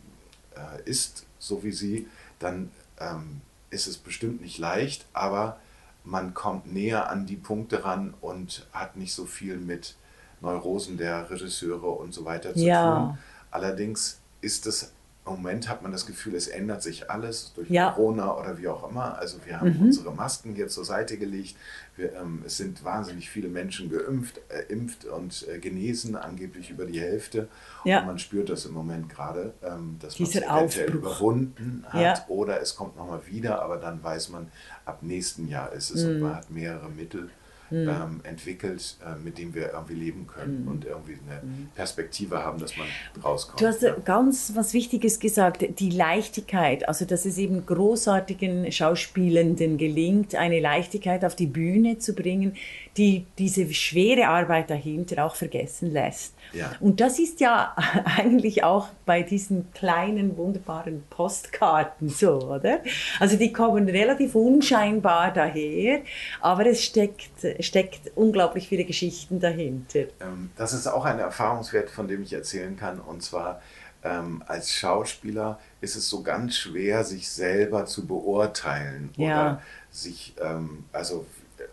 [0.55, 2.07] äh, ist, so wie sie,
[2.39, 5.60] dann ähm, ist es bestimmt nicht leicht, aber
[6.03, 9.95] man kommt näher an die Punkte ran und hat nicht so viel mit
[10.41, 12.99] Neurosen der Regisseure und so weiter zu Ja.
[13.08, 13.17] tun.
[13.51, 14.93] Allerdings ist es
[15.27, 17.91] im Moment hat man das Gefühl, es ändert sich alles durch Ja.
[17.91, 19.17] Corona oder wie auch immer.
[19.17, 21.55] Also wir haben unsere Masken hier zur Seite gelegt.
[21.95, 26.85] Wir, ähm, es sind wahnsinnig viele Menschen geimpft, äh, impft und äh, genesen, angeblich über
[26.85, 27.47] die Hälfte.
[27.85, 28.01] Ja.
[28.01, 30.95] Und man spürt das im Moment gerade, ähm, dass man es eventuell Aufbruch.
[30.95, 32.25] überwunden hat Ja.
[32.27, 34.51] oder es kommt nochmal wieder, aber dann weiß man,
[34.85, 36.21] ab nächsten Jahr ist es und Mhm.
[36.21, 37.29] man hat mehrere Mittel
[37.71, 41.41] ähm, entwickelt, äh, mit denen wir irgendwie leben können und irgendwie eine
[41.75, 42.88] Perspektive haben, dass man
[43.23, 43.60] rauskommt.
[43.60, 43.65] Mhm.
[43.65, 43.95] Du hast ja.
[44.03, 51.25] ganz was Wichtiges gesagt, die Leichtigkeit, also dass es eben großartigen Schauspielenden gelingt, eine Leichtigkeit
[51.25, 52.56] auf die Bühne zu bringen,
[52.97, 56.33] die diese schwere Arbeit dahinter auch vergessen lässt.
[56.53, 56.71] Ja.
[56.79, 57.75] Und das ist ja
[58.17, 62.79] eigentlich auch bei diesen kleinen, wunderbaren Postkarten so, oder?
[63.19, 66.01] Also die kommen relativ unscheinbar daher,
[66.41, 67.29] aber es steckt,
[67.60, 70.05] steckt unglaublich viele Geschichten dahinter.
[70.19, 72.99] Ähm, das ist auch ein Erfahrungswert, von dem ich erzählen kann.
[72.99, 73.62] Und zwar
[74.03, 79.25] ähm, als Schauspieler ist es so ganz schwer, sich selber zu beurteilen Ja.
[79.25, 81.25] oder sich, ähm, also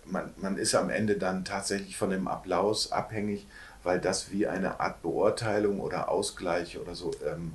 [0.06, 3.46] man, man ist am Ende dann tatsächlich von dem Applaus abhängig,
[3.82, 7.52] weil das wie eine Art Beurteilung oder Ausgleich oder so ähm,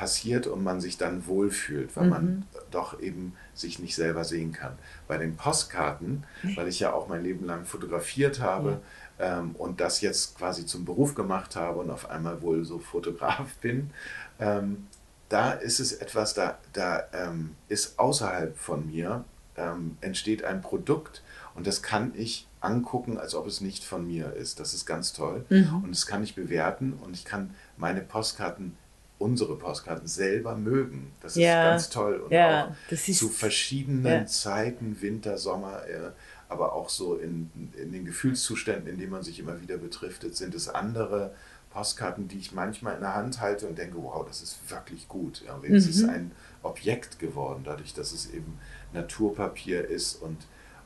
[0.00, 4.72] passiert und man sich dann wohlfühlt, weil man doch eben sich nicht selber sehen kann.
[5.06, 6.24] Bei den Postkarten,
[6.56, 8.80] weil ich ja auch mein Leben lang fotografiert habe
[9.18, 13.54] ähm, und das jetzt quasi zum Beruf gemacht habe und auf einmal wohl so Fotograf
[13.60, 13.90] bin,
[14.38, 14.86] ähm,
[15.28, 19.24] da ist es etwas, da, da ähm, ist außerhalb von mir,
[19.56, 21.22] ähm, entsteht ein Produkt
[21.60, 24.60] und das kann ich angucken, als ob es nicht von mir ist.
[24.60, 25.44] Das ist ganz toll.
[25.50, 28.76] Und das kann ich bewerten und ich kann meine Postkarten,
[29.18, 31.12] unsere Postkarten selber mögen.
[31.20, 31.64] Das ist Ja.
[31.68, 32.14] ganz toll.
[32.20, 34.24] Und Ja, auch ist- zu verschiedenen ja.
[34.26, 36.12] Zeiten, Winter, Sommer, äh,
[36.48, 40.54] aber auch so in, in den Gefühlszuständen, in denen man sich immer wieder betrifft, sind
[40.54, 41.34] es andere
[41.68, 45.44] Postkarten, die ich manchmal in der Hand halte und denke, wow, das ist wirklich gut.
[45.62, 45.90] Es Mhm.
[45.90, 48.58] ist ein Objekt geworden, dadurch, dass es eben
[48.94, 50.38] Naturpapier ist und,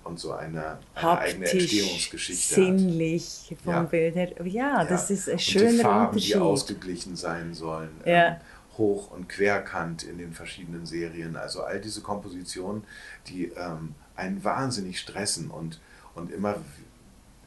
[0.04, 2.64] und so eine, eine eigene Entstehungsgeschichte hat.
[2.64, 3.82] sinnlich vom Ja.
[3.82, 4.46] Bild her.
[4.46, 5.14] Ja, das Ja.
[5.14, 6.34] ist ein und schöner die Farben, Unterschied.
[6.34, 7.90] die ausgeglichen sein sollen.
[8.04, 8.26] Ja.
[8.28, 8.36] Ähm,
[8.78, 11.36] hoch- und querkant in den verschiedenen Serien.
[11.36, 12.82] Also all diese Kompositionen,
[13.28, 15.80] die ähm, einen wahnsinnig stressen und,
[16.14, 16.56] und immer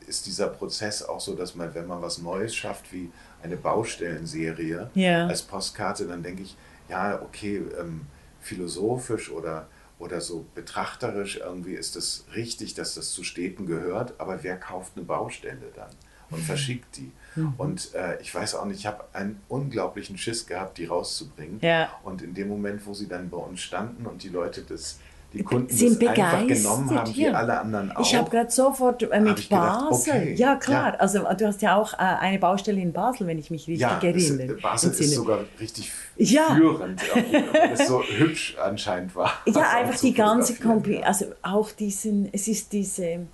[0.07, 3.11] ist dieser Prozess auch so, dass man, wenn man was Neues schafft, wie
[3.43, 5.27] eine Baustellenserie Ja.
[5.27, 6.55] als Postkarte, dann denke ich,
[6.89, 8.01] ja, okay, ähm,
[8.41, 9.67] philosophisch oder,
[9.99, 14.93] oder so betrachterisch irgendwie ist es richtig, dass das zu Städten gehört, aber wer kauft
[14.95, 15.89] eine Baustelle dann
[16.29, 17.11] und verschickt die?
[17.35, 17.53] Mhm.
[17.57, 21.59] Und äh, ich weiß auch nicht, ich habe einen unglaublichen Schiss gehabt, die rauszubringen.
[21.61, 21.89] Ja.
[22.03, 24.99] Und in dem Moment, wo sie dann bei uns standen und die Leute das,
[25.33, 27.31] die Kunden Sind das einfach begeistert, genommen haben, wie ja.
[27.33, 28.01] alle anderen auch.
[28.01, 30.13] Ich habe gerade sofort äh, mit ich gedacht, Basel.
[30.13, 30.93] okay, ja, klar.
[30.93, 30.99] ja.
[30.99, 33.99] Also du hast ja auch äh, eine Baustelle in Basel, wenn ich mich richtig ja,
[34.01, 34.55] erinnere.
[34.61, 35.09] Basel entsinne.
[35.09, 36.55] ist sogar richtig Ja.
[36.55, 39.33] führend, weil es so hübsch anscheinend war.
[39.45, 43.27] das Ja, einfach die ganze Kombi, also auch diesen, es ist diese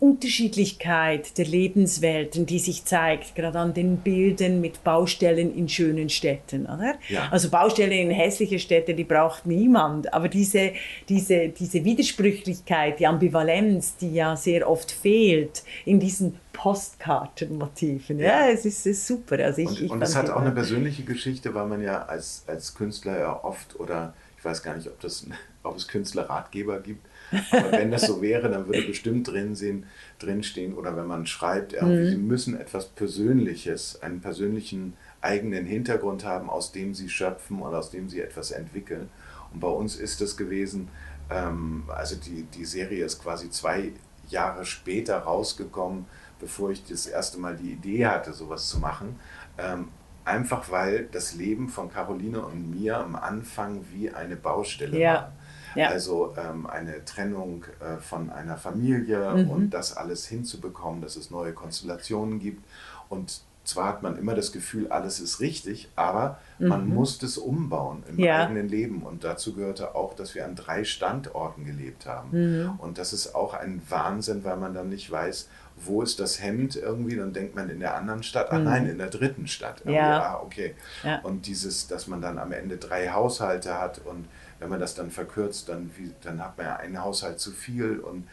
[0.00, 6.62] Unterschiedlichkeit der Lebenswelten, die sich zeigt, gerade an den Bildern mit Baustellen in schönen Städten,
[6.64, 6.94] oder?
[7.08, 7.28] Ja.
[7.30, 10.72] Also Baustellen in hässliche Städte, die braucht niemand, aber diese,
[11.08, 18.50] diese, diese Widersprüchlichkeit, die Ambivalenz, die ja sehr oft fehlt in diesen Postkartenmotiven, ja, Ja.
[18.50, 19.38] es ist, es ist super.
[19.44, 22.44] Also ich, Und, ich und es hat auch eine persönliche Geschichte, weil man ja als,
[22.46, 25.26] als Künstler ja oft oder ich weiß gar nicht, ob, das,
[25.62, 27.06] ob es Künstlerratgeber gibt,
[27.50, 29.86] aber wenn das so wäre, dann würde bestimmt drin, sehen,
[30.18, 32.08] drin stehen oder wenn man schreibt, irgendwie, Mhm.
[32.08, 37.90] sie müssen etwas Persönliches, einen persönlichen eigenen Hintergrund haben, aus dem sie schöpfen und aus
[37.90, 39.10] dem sie etwas entwickeln.
[39.52, 40.90] Und bei uns ist es gewesen,
[41.28, 43.92] ähm, also die, die Serie ist quasi zwei
[44.28, 46.06] Jahre später rausgekommen,
[46.38, 49.20] bevor ich das erste Mal die Idee hatte, sowas zu machen.
[49.58, 49.88] Ähm,
[50.24, 55.14] einfach weil das Leben von Caroline und mir am Anfang wie eine Baustelle Ja.
[55.14, 55.32] war.
[55.74, 55.88] Ja.
[55.88, 59.50] Also ähm, eine Trennung äh, von einer Familie Mhm.
[59.50, 62.64] und das alles hinzubekommen, dass es neue Konstellationen gibt.
[63.08, 68.02] Und zwar hat man immer das Gefühl, alles ist richtig, aber man muss es umbauen
[68.08, 68.20] im Mhm.
[68.20, 68.42] Ja.
[68.44, 69.02] eigenen Leben.
[69.02, 72.30] Und dazu gehörte auch, dass wir an drei Standorten gelebt haben.
[72.64, 72.70] Mhm.
[72.78, 75.48] Und das ist auch ein Wahnsinn, weil man dann nicht weiß,
[75.82, 78.98] wo ist das Hemd irgendwie, dann denkt man in der anderen Stadt, ah nein, in
[78.98, 79.84] der dritten Stadt.
[79.86, 79.92] Mhm.
[79.92, 80.22] Ja.
[80.22, 80.74] Ah, okay.
[81.04, 81.20] Ja.
[81.20, 84.26] Und dieses, dass man dann am Ende drei Haushalte hat und
[84.60, 87.98] wenn man das dann verkürzt, dann, wie, dann hat man ja einen Haushalt zu viel
[87.98, 88.28] und,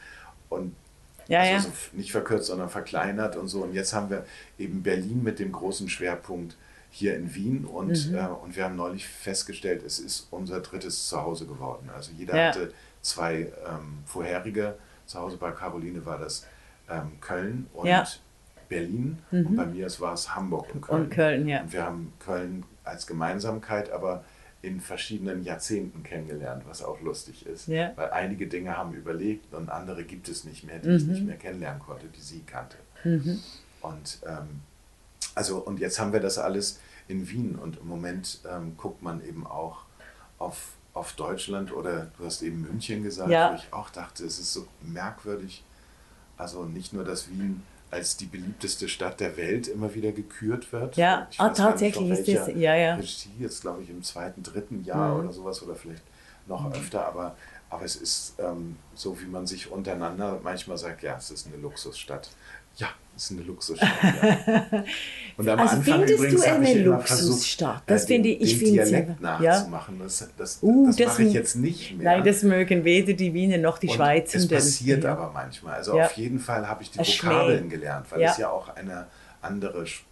[0.50, 0.76] und
[1.28, 1.60] Ja, also ja.
[1.62, 3.64] So nicht verkürzt, sondern verkleinert und so.
[3.64, 4.26] Und jetzt haben wir
[4.60, 6.56] eben Berlin mit dem großen Schwerpunkt
[6.92, 8.16] hier in Wien und, Mhm.
[8.16, 11.90] äh, und wir haben neulich festgestellt, es ist unser drittes Zuhause geworden.
[11.94, 12.48] Also jeder Ja.
[12.50, 15.38] hatte zwei ähm, vorherige Zuhause.
[15.38, 16.46] Bei Caroline war das
[16.90, 18.06] ähm, Köln und Ja.
[18.70, 21.04] Berlin und bei mir war es Hamburg und Köln.
[21.04, 21.62] Und Köln, ja.
[21.62, 24.24] Und wir haben Köln als Gemeinsamkeit, aber
[24.62, 27.68] in verschiedenen Jahrzehnten kennengelernt, was auch lustig ist.
[27.68, 27.92] Ja.
[27.96, 31.38] Weil einige Dinge haben überlegt und andere gibt es nicht mehr, die ich nicht mehr
[31.38, 32.78] kennenlernen konnte, die sie kannte.
[33.82, 34.62] Und ähm,
[35.36, 39.24] also und jetzt haben wir das alles in Wien und im Moment ähm, guckt man
[39.24, 39.84] eben auch
[40.40, 43.52] auf, auf Deutschland oder du hast eben München gesagt, Ja.
[43.52, 45.64] wo ich auch dachte, es ist so merkwürdig.
[46.36, 50.98] Also nicht nur, dass Wien als die beliebteste Stadt der Welt immer wieder gekürt wird.
[50.98, 52.96] Ja, nicht, tatsächlich ist das- ja, ja.
[52.96, 55.20] Regie, jetzt glaube ich im zweiten, dritten Jahr Mhm.
[55.26, 56.04] oder sowas oder vielleicht
[56.48, 57.36] noch öfter, aber,
[57.70, 61.58] aber es ist ähm, so, wie man sich untereinander manchmal sagt, ja, es ist eine
[61.58, 62.30] Luxusstadt.
[62.78, 63.90] Ja, ist eine Luxusstadt.
[64.04, 64.84] Ja.
[65.38, 67.84] Und am Also Anfang findest übrigens du eine Luxusstadt?
[67.86, 69.40] Das äh, finde ich- den Dialekt ja.
[69.40, 70.00] nachzumachen.
[70.00, 72.16] Das, das, Uh, das, das mache ich jetzt nicht mehr.
[72.16, 74.38] Nein, das mögen weder die Wiener noch die Und Schweizer.
[74.40, 75.76] Es passiert aber manchmal.
[75.76, 76.06] Also Ja.
[76.06, 77.00] auf jeden Fall habe ich die.
[77.00, 78.32] Vokabeln gelernt, weil Ja.
[78.32, 79.06] es ja auch eine
[79.42, 80.06] andere Sp-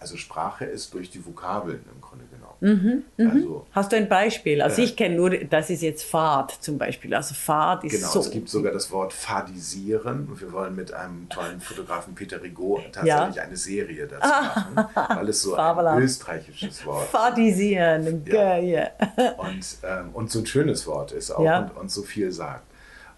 [0.00, 3.04] also Sprache ist durch die Vokabeln im Grunde genommen.
[3.18, 4.60] Also Hast du ein Beispiel?
[4.60, 4.84] Also Äh.
[4.86, 7.14] ich kenne nur, das ist jetzt Fahrt zum Beispiel.
[7.14, 8.20] Also Fahrt ist Genau, so.
[8.20, 10.26] es gibt sogar das Wort Fadisieren.
[10.28, 15.28] Und wir wollen mit einem tollen Fotografen Peter Rigaud tatsächlich eine Serie dazu machen, weil
[15.28, 16.00] es so ein Fabelhaft.
[16.02, 17.10] österreichisches Wort ist.
[17.10, 18.32] Fadisieren, Ja.
[18.32, 18.90] geil.
[19.38, 21.60] und, ähm, und so ein schönes Wort ist auch Ja.
[21.60, 22.64] und, und so viel sagt.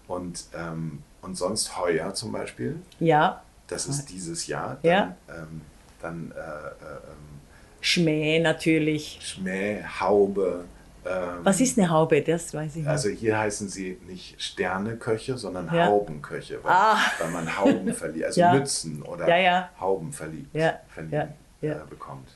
[0.07, 5.15] Und, ähm, und sonst heuer zum Beispiel, Ja, das ist dieses Jahr, dann, Ja.
[5.29, 5.61] ähm,
[6.03, 7.39] dann äh, äh, ähm,
[7.81, 9.19] Schmäh natürlich.
[9.21, 10.65] Schmäh, Haube.
[11.05, 11.11] Ähm,
[11.43, 12.21] Was ist eine Haube?
[12.21, 12.87] Das weiß ich nicht.
[12.87, 15.87] Also hier heißen sie nicht Sterneköche, sondern Ja.
[15.87, 16.97] Haubenköche, weil, Ah.
[17.19, 18.53] weil man Hauben verliebt, also Ja.
[18.53, 19.69] Mützen oder Ja.
[19.79, 20.79] Hauben verliebt, ja.
[21.61, 22.27] Äh, bekommt.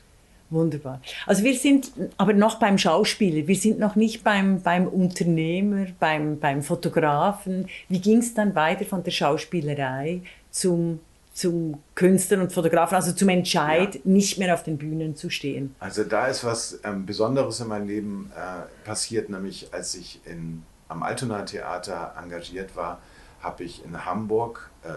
[0.50, 1.00] Wunderbar.
[1.26, 6.38] Also wir sind aber noch beim Schauspieler, wir sind noch nicht beim, beim Unternehmer, beim,
[6.38, 7.68] beim Fotografen.
[7.90, 11.00] Wie ging es dann weiter von der Schauspielerei zum,
[11.38, 14.00] zum Künstler und Fotografen, also zum Entscheid, Ja.
[14.04, 15.74] nicht mehr auf den Bühnen zu stehen?
[15.78, 20.64] Also da ist was ähm, Besonderes in meinem Leben äh, passiert, nämlich als ich in,
[20.88, 22.98] am Altona Theater engagiert war,
[23.40, 24.88] habe ich in Hamburg, äh,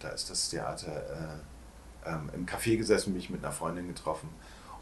[0.00, 0.88] da ist das Theater,
[2.06, 4.30] äh, ähm, im Café gesessen, mich mit einer Freundin getroffen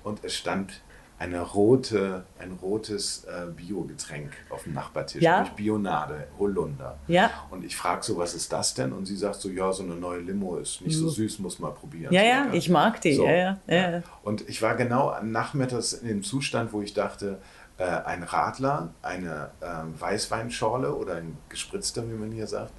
[0.04, 0.80] und es stand
[1.20, 5.36] eine rote, ein rotes äh, Bio-Getränk auf dem Nachbartisch, Ja.
[5.36, 6.96] nämlich Bionade, Holunder.
[7.08, 7.30] Ja.
[7.50, 8.92] Und ich frage so, was ist das denn?
[8.94, 11.72] Und sie sagt so, ja, so eine neue Limo ist nicht so süß, muss mal
[11.72, 12.08] probieren.
[12.10, 12.14] Mhm.
[12.16, 12.54] Ja, So ja, lecker.
[12.54, 13.14] ich mag die.
[13.14, 13.90] So, Ja, ja, ja.
[13.90, 14.02] ja.
[14.22, 17.38] Und ich war genau nachmittags in dem Zustand, wo ich dachte,
[17.76, 19.66] äh, ein Radler, eine äh,
[20.00, 22.72] Weißweinschorle oder ein gespritzter, wie man hier sagt.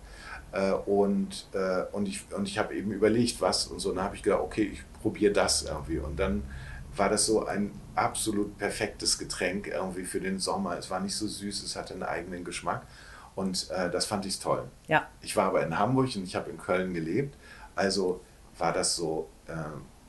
[0.51, 3.89] Äh, und, äh, und ich, und ich habe eben überlegt, was und so.
[3.91, 5.99] Und dann habe ich gedacht, okay, ich probiere das irgendwie.
[5.99, 6.41] Und dann
[6.95, 10.77] war das so ein absolut perfektes Getränk irgendwie für den Sommer.
[10.77, 12.84] Es war nicht so süß, es hatte einen eigenen Geschmack.
[13.36, 14.67] Und äh, das fand ich toll.
[14.88, 15.08] ja.
[15.21, 17.38] Ich war aber in Hamburg und ich habe in Köln gelebt.
[17.75, 18.21] Also
[18.58, 19.54] war das so, äh,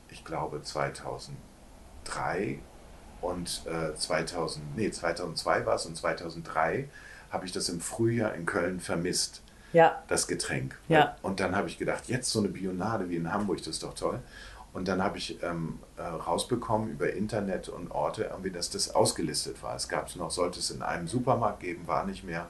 [0.09, 2.59] ich glaube 2003
[3.21, 6.89] und äh, 2000, nee, 2002 war es und 2003
[7.31, 9.41] habe ich das im Frühjahr in Köln vermisst,
[9.71, 10.03] ja.
[10.07, 10.77] das Getränk.
[10.87, 11.15] Ja.
[11.21, 13.95] Und dann habe ich gedacht, jetzt so eine Bionade wie in Hamburg, das ist doch
[13.95, 14.19] toll.
[14.73, 19.61] Und dann habe ich ähm, äh, rausbekommen über Internet und Orte, irgendwie, dass das ausgelistet
[19.61, 19.75] war.
[19.75, 22.47] Es gab es noch, sollte es in einem Supermarkt geben, war nicht mehr.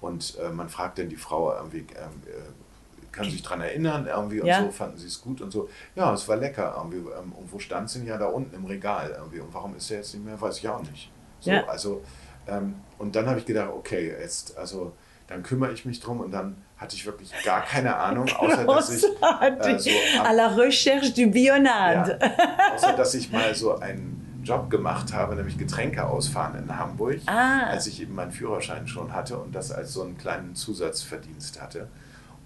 [0.00, 4.40] Und äh, man fragt dann die Frau irgendwie, ähm, äh, kann sich daran erinnern irgendwie
[4.40, 4.60] und Ja.
[4.62, 5.68] so, fanden sie es gut und so.
[5.94, 6.98] Ja, es war lecker irgendwie.
[7.10, 8.06] Ähm, und wo stand es denn?
[8.06, 9.40] Ja, da unten im Regal irgendwie.
[9.40, 10.40] Und warum ist der jetzt nicht mehr?
[10.40, 11.10] Weiß ich auch nicht.
[11.40, 11.64] So, Ja.
[11.66, 12.02] also,
[12.46, 14.92] ähm, und dann habe ich gedacht, okay, jetzt, also,
[15.26, 18.90] dann kümmere ich mich drum und dann hatte ich wirklich gar keine Ahnung, außer dass
[18.90, 22.18] ich äh, so ab- à la recherche du Bionade.
[22.20, 22.74] ja.
[22.74, 27.64] Außer dass ich mal so einen Job gemacht habe, nämlich Getränke ausfahren in Hamburg, Ah.
[27.68, 31.88] als ich eben meinen Führerschein schon hatte und das als so einen kleinen Zusatzverdienst hatte.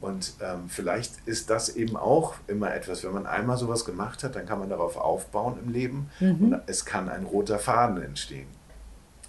[0.01, 4.37] Und ähm, vielleicht ist das eben auch immer etwas, wenn man einmal sowas gemacht hat,
[4.37, 8.47] dann kann man darauf aufbauen im Leben und es kann ein roter Faden entstehen.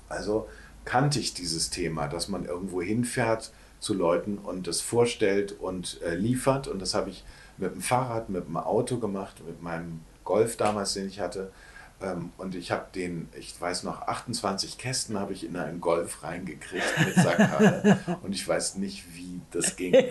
[0.09, 0.47] Also
[0.89, 6.15] kannte ich dieses Thema, dass man irgendwo hinfährt zu Leuten und das vorstellt und äh,
[6.15, 6.67] liefert.
[6.67, 7.23] Und das habe ich
[7.57, 11.51] mit dem Fahrrad, mit dem Auto gemacht, mit meinem Golf damals, den ich hatte.
[12.01, 16.23] Ähm, und ich habe den, ich weiß noch, 28 Kästen habe ich in einen Golf
[16.23, 17.99] reingekriegt mit Sackkarre.
[18.23, 19.93] und ich weiß nicht, wie das ging.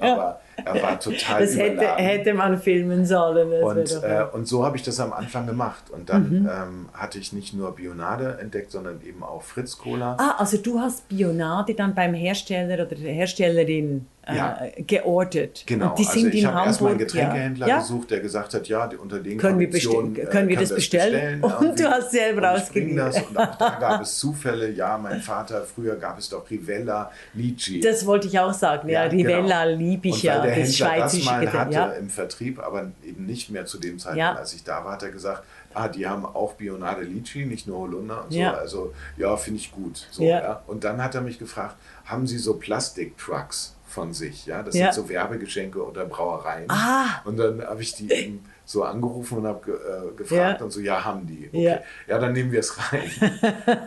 [0.00, 0.12] Ja.
[0.12, 3.52] Aber er war total Das hätte, hätte man filmen sollen.
[3.62, 5.90] Und, äh, und so habe ich das am Anfang gemacht.
[5.90, 10.16] Und dann ähm, hatte ich nicht nur Bionade entdeckt, sondern eben auch Fritz Cola.
[10.18, 14.58] Ah, also du hast Bionade dann beim Hersteller oder der Herstellerin äh, ja.
[14.86, 15.64] geortet.
[15.66, 15.90] Genau.
[15.90, 17.78] Und die also sind ich in habe erstmal einen Getränkehändler ja.
[17.78, 21.42] gesucht, der gesagt hat, ja, unter den können wir, bestellen, können wir das bestellen?
[21.42, 21.82] Und irgendwie.
[21.82, 22.96] du hast selber Und ich ausgegeben.
[22.96, 23.22] das.
[23.22, 24.70] Und auch da gab es Zufälle.
[24.70, 27.80] Ja, mein Vater, früher gab es doch Rivella, Litchi.
[27.80, 28.88] Das wollte ich auch sagen.
[28.88, 29.78] Ja, Rivella genau.
[29.78, 30.42] liebe ich und ja.
[30.54, 31.86] Der das Händler das mal hatte Ja.
[31.92, 34.34] im Vertrieb, aber eben nicht mehr zu dem Zeitpunkt, Ja.
[34.34, 37.78] als ich da war, hat er gesagt, ah, die haben auch Bionade Litchi, nicht nur
[37.80, 38.38] Holunder und so.
[38.38, 38.54] Ja.
[38.54, 40.06] Also ja, finde ich gut.
[40.10, 40.62] So, Ja.
[40.66, 44.46] Und dann hat er mich gefragt, haben Sie so Plastiktrucks von sich?
[44.46, 46.70] Ja, das sind so Werbegeschenke oder Brauereien.
[46.70, 47.20] Ah.
[47.24, 50.64] Und dann habe ich die eben so angerufen und habe ge äh, gefragt Ja.
[50.64, 51.48] und so, ja, haben die.
[51.48, 51.64] Okay.
[51.64, 51.80] Ja.
[52.06, 52.18] Ja.
[52.20, 53.10] dann nehmen wir es rein.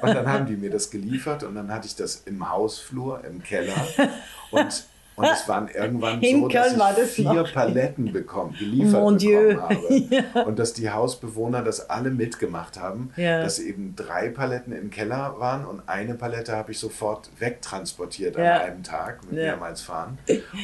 [0.02, 3.42] und dann haben die mir das geliefert und dann hatte ich das im Hausflur, im
[3.44, 3.74] Keller.
[4.52, 7.52] Und, und es waren irgendwann In so, dass Köln war ich das vier noch.
[7.54, 9.50] Paletten bekommen, geliefert Mon Dieu.
[9.56, 10.46] bekommen habe.
[10.46, 13.42] Und dass die Hausbewohner das alle mitgemacht haben, Ja.
[13.44, 18.56] dass eben drei Paletten im Keller waren und eine Palette habe ich sofort wegtransportiert Ja.
[18.56, 19.52] an einem Tag mit Ja.
[19.52, 20.18] mehrmals fahren.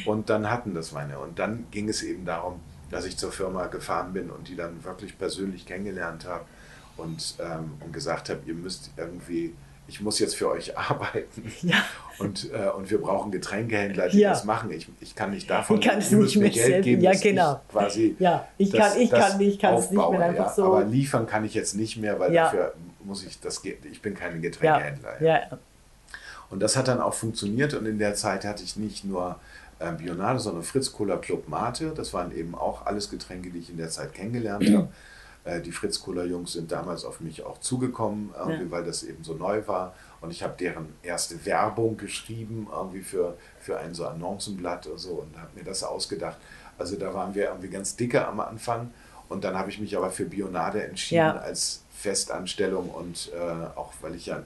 [0.06, 1.20] Und dann hatten das meine.
[1.20, 2.60] Und dann ging es eben darum,
[2.92, 6.46] dass ich zur Firma gefahren bin und die dann wirklich persönlich kennengelernt habe
[6.98, 9.54] und, ähm, und gesagt habe, ihr müsst irgendwie,
[9.90, 11.52] ich muss jetzt für euch arbeiten.
[11.62, 11.78] Ja.
[12.20, 14.30] Und, äh, und wir brauchen Getränkehändler, die Ja.
[14.30, 14.72] das machen.
[14.72, 17.60] Ich, ich kann nicht davon, Ich kann es nicht mehr Geld selbst- geben, ja, genau.
[17.68, 20.48] ich quasi Ja, ich das- kann- ich das kann ich kann es nicht mehr einfach
[20.48, 20.54] ja.
[20.54, 22.46] so- Aber liefern kann ich jetzt nicht mehr, weil Ja.
[22.46, 22.74] dafür
[23.04, 24.42] muss ich das, ge- ich bin kein.
[24.42, 25.22] Getränkehändler.
[25.22, 25.40] Ja.
[26.50, 29.40] Und das hat dann auch funktioniert und in der Zeit hatte ich nicht nur
[29.80, 31.94] äh, Bionade, sondern Fritz Cola Club Mate.
[31.96, 34.90] Das waren eben auch alles Getränke, die ich in der Zeit kennengelernt habe.
[35.50, 38.60] Äh, die Fritz Cola Jungs sind damals auf mich auch zugekommen, Ja.
[38.72, 39.94] weil das eben so neu war.
[40.22, 45.12] Und ich habe deren erste Werbung geschrieben, irgendwie für, für ein so Annoncenblatt und so
[45.12, 46.38] und habe mir das ausgedacht.
[46.78, 48.92] Also da waren wir irgendwie ganz dicke am Anfang.
[49.30, 51.38] Und dann habe ich mich aber für Bionade entschieden Ja.
[51.38, 54.44] als Festanstellung und äh, auch weil ich ja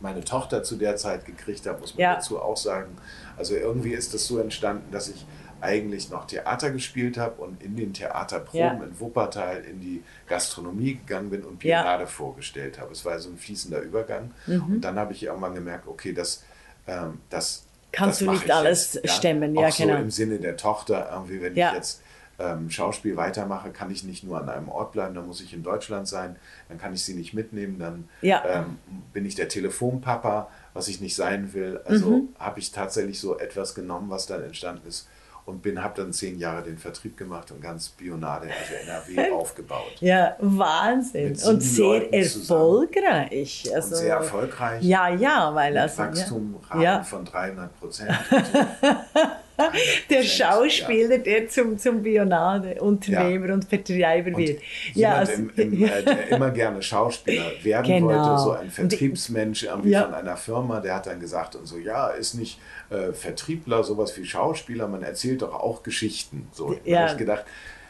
[0.00, 2.14] meine Tochter zu der Zeit gekriegt habe, muss man Ja.
[2.16, 2.96] dazu auch sagen.
[3.36, 5.26] Also irgendwie ist das so entstanden, dass ich
[5.60, 8.72] eigentlich noch Theater gespielt habe und in den Theaterproben Ja.
[8.84, 11.82] in Wuppertal in die Gastronomie gegangen bin und Ja.
[11.82, 12.92] Bionade vorgestellt habe.
[12.92, 14.30] Es war so ein fließender Übergang.
[14.46, 14.62] Mhm.
[14.74, 16.44] Und dann habe ich irgendwann gemerkt, okay, das,
[16.86, 19.98] ähm, das Kannst das du nicht ich alles jetzt, stemmen, auch ja, so genau.
[19.98, 21.68] im Sinne der Tochter, irgendwie, wenn Ja.
[21.70, 22.02] ich jetzt
[22.40, 25.64] ähm, Schauspiel weitermache, kann ich nicht nur an einem Ort bleiben, dann muss ich in
[25.64, 26.36] Deutschland sein,
[26.68, 28.44] dann kann ich sie nicht mitnehmen, dann Ja.
[28.46, 28.78] ähm,
[29.12, 31.80] bin ich der Telefonpapa, was ich nicht sein will.
[31.84, 32.28] Also Mhm.
[32.38, 35.08] habe ich tatsächlich so etwas genommen, was dann entstanden ist
[35.48, 39.96] und bin, habe dann zehn Jahre den Vertrieb gemacht und ganz Bionade, also NRW, aufgebaut.
[40.00, 41.38] Ja, Wahnsinn.
[41.46, 43.70] Und sehr Leuten erfolgreich.
[43.74, 44.82] Also, und sehr erfolgreich.
[44.82, 46.02] Ja, ja, weil mit also.
[46.02, 47.02] Wachstumraten ja.
[47.02, 48.10] von 300 Prozent.
[50.10, 54.60] Der Schauspieler, der zum, zum Bionade-Unternehmer und Vertreiber wird.
[54.94, 58.06] Ja, Jemand, also, im, im, äh, der immer gerne Schauspieler werden Genau.
[58.06, 60.04] wollte, so ein Vertriebsmensch irgendwie Ja.
[60.04, 62.58] von einer Firma, der hat dann gesagt und so, ja, ist nicht
[62.90, 66.48] äh, Vertriebler sowas wie Schauspieler, man erzählt doch auch Geschichten.
[66.52, 67.00] So, da Ja.
[67.00, 67.44] habe ich gedacht,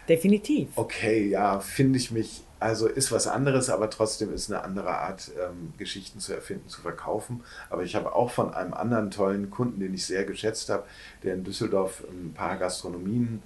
[0.08, 0.68] definitiv.
[0.76, 5.30] okay, ja, finde ich mich, also ist was anderes, aber trotzdem ist eine andere Art,
[5.42, 7.42] ähm, Geschichten zu erfinden, zu verkaufen.
[7.70, 10.84] Aber ich habe auch von einem anderen tollen Kunden, den ich sehr geschätzt habe,
[11.22, 13.42] der in Düsseldorf ein paar Gastronomien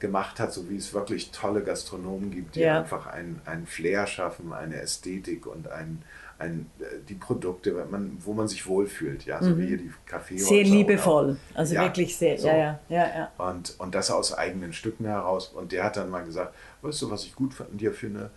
[0.00, 2.78] gemacht hat, so wie es wirklich tolle Gastronomen gibt, die Ja.
[2.80, 6.02] einfach ein, ein Flair schaffen, eine Ästhetik und ein,
[6.38, 10.34] ein, äh, die Produkte, man, wo man sich wohlfühlt, ja, so wie hier die Kaffee.
[10.34, 10.38] Mhm.
[10.38, 11.36] Sehr liebevoll.
[11.54, 12.36] Also Ja, wirklich sehr.
[12.36, 12.48] so.
[12.48, 13.06] Ja, ja, ja,
[13.38, 13.48] ja.
[13.48, 15.48] Und, und das aus eigenen Stücken heraus.
[15.48, 18.30] Und der hat dann mal gesagt, weißt du, was ich gut an dir finde?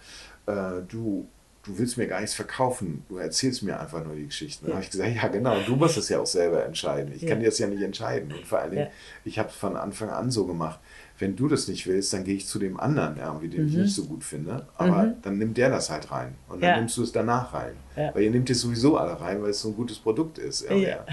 [0.46, 1.28] Äh, du,
[1.64, 4.66] du willst mir gar nichts verkaufen, du erzählst mir einfach nur die Geschichten.
[4.66, 7.14] Dann habe ich gesagt, ja genau, du musst es ja auch selber entscheiden.
[7.14, 7.48] Ich kann Ja.
[7.50, 8.32] das ja nicht entscheiden.
[8.32, 8.92] Und vor allen Dingen, Ja.
[9.26, 10.80] ich habe es von Anfang an so gemacht,
[11.20, 13.94] wenn du das nicht willst, dann gehe ich zu dem anderen, irgendwie, den ich nicht
[13.96, 14.68] so gut finde.
[14.78, 16.36] Aber dann nimmt der das halt rein.
[16.48, 16.74] Und dann Mhm.
[16.76, 16.80] Ja.
[16.80, 17.74] nimmst du es danach rein.
[17.96, 18.14] Ja.
[18.14, 20.70] Weil ihr nehmt es sowieso alle rein, weil es so ein gutes Produkt ist.
[20.70, 21.06] Ja.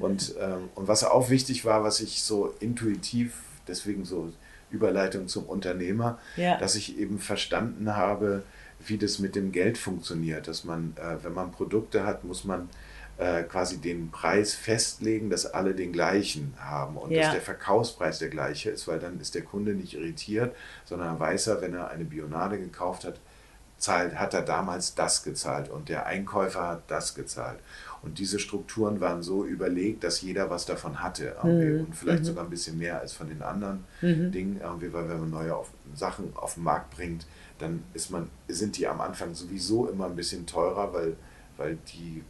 [0.00, 3.34] Und, ähm, und was auch wichtig war, was ich so intuitiv,
[3.68, 4.32] deswegen so
[4.72, 6.56] Überleitung zum Unternehmer, Ja.
[6.58, 8.42] dass ich eben verstanden habe,
[8.84, 10.48] wie das mit dem Geld funktioniert.
[10.48, 12.68] Dass man, äh, wenn man Produkte hat, muss man
[13.18, 17.24] äh, quasi den Preis festlegen, dass alle den gleichen haben und Ja.
[17.24, 20.56] dass der Verkaufspreis der gleiche ist, weil dann ist der Kunde nicht irritiert,
[20.86, 23.20] sondern weiß er, wenn er eine Bionade gekauft hat,
[23.78, 27.58] zahlt, hat er damals das gezahlt und der Einkäufer hat das gezahlt.
[28.02, 31.36] Und diese Strukturen waren so überlegt, dass jeder was davon hatte.
[31.42, 31.66] irgendwie.
[31.80, 33.84] Und vielleicht sogar ein bisschen mehr als von den anderen
[34.32, 34.60] Dingen.
[34.60, 37.26] Irgendwie, weil wenn man neue auf, Sachen auf den Markt bringt,
[37.58, 41.16] dann man, sind die am Anfang sowieso immer ein bisschen teurer, weil,
[41.56, 42.24] weil die,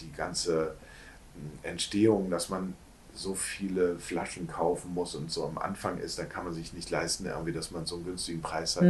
[0.00, 0.74] die ganze
[1.62, 2.74] mh, Entstehung, dass man
[3.14, 6.90] so viele Flaschen kaufen muss und so am Anfang ist, dann kann man sich nicht
[6.90, 8.84] leisten, irgendwie, dass man so einen günstigen Preis hat.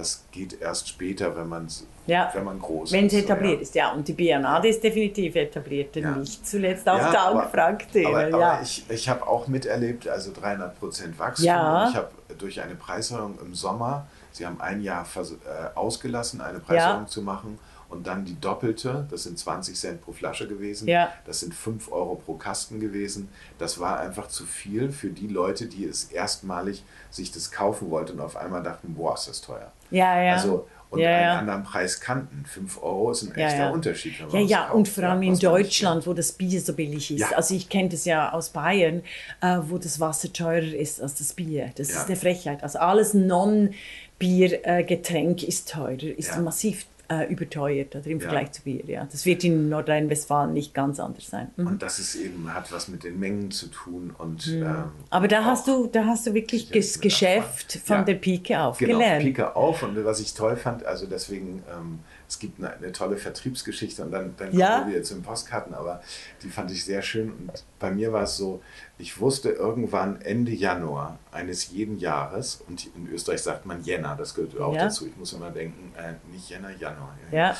[0.00, 2.30] Das geht erst später, wenn, man's, ja.
[2.32, 3.12] wenn man groß wenn ist.
[3.12, 3.92] Wenn es etabliert so, ist, ja.
[3.92, 6.10] Und die Biennale ist definitiv etabliert, ja.
[6.12, 8.36] nicht zuletzt auf ja, aber, Frank Aber, ja.
[8.36, 11.46] aber ich, ich habe auch miterlebt, also 300 Prozent Wachstum.
[11.46, 11.84] Ja.
[11.84, 16.60] Und ich habe durch eine Preiserhöhung im Sommer, Sie haben ein Jahr äh, ausgelassen, eine
[16.60, 17.58] Preiserhöhung zu machen
[17.90, 21.12] und dann die doppelte, das sind 20 Cent pro Flasche gewesen, ja.
[21.26, 23.28] das sind 5 Euro pro Kasten gewesen.
[23.58, 28.12] Das war einfach zu viel für die Leute, die es erstmalig sich das kaufen wollten
[28.12, 29.72] und auf einmal dachten, boah, ist das teuer.
[29.90, 30.34] Ja, ja.
[30.34, 31.38] Also, und ja, einen ja.
[31.38, 32.44] anderen Preis kannten.
[32.46, 33.70] 5 Euro ist ein echter ja, ja.
[33.70, 34.14] Unterschied.
[34.32, 37.32] ja, ja, und vor allem in Deutschland, wo das Bier so billig ist.
[37.34, 39.02] Also ich kenne das ja aus Bayern,
[39.40, 41.70] äh, wo das Wasser teurer ist als das Bier.
[41.76, 42.64] Das ist eine Frechheit.
[42.64, 48.84] Also alles Non-Bier-Getränk ist teurer, ist massiv äh, überteuert oder im Vergleich zu Bier.
[48.86, 49.04] Ja.
[49.10, 51.50] Das wird in Nordrhein-Westfalen nicht ganz anders sein.
[51.56, 51.66] Mhm.
[51.66, 54.14] Und das ist eben, hat was mit den Mengen zu tun.
[54.16, 54.62] Und, mhm.
[54.62, 58.02] ähm, Aber da hast, du, da hast du wirklich das Geschäft von ja.
[58.04, 59.24] der Pike auf genau, gelernt.
[59.24, 59.82] Pike auf.
[59.82, 61.98] Und was ich toll fand, also deswegen, ähm,
[62.30, 64.76] es gibt eine, eine, tolle Vertriebsgeschichte und dann, dann ja.
[64.76, 66.00] kommen wir wieder zu den Postkarten, aber
[66.42, 67.32] die fand ich sehr schön.
[67.32, 68.62] Und bei mir war es so,
[68.98, 74.34] ich wusste irgendwann Ende Januar eines jeden Jahres, und in Österreich sagt man Jänner, das
[74.34, 74.84] gehört auch ja.
[74.84, 77.16] dazu, ich muss immer denken, äh, nicht Jänner, Januar.
[77.32, 77.56] Ja.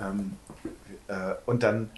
[0.00, 0.36] Ähm,
[1.06, 1.88] äh, und dann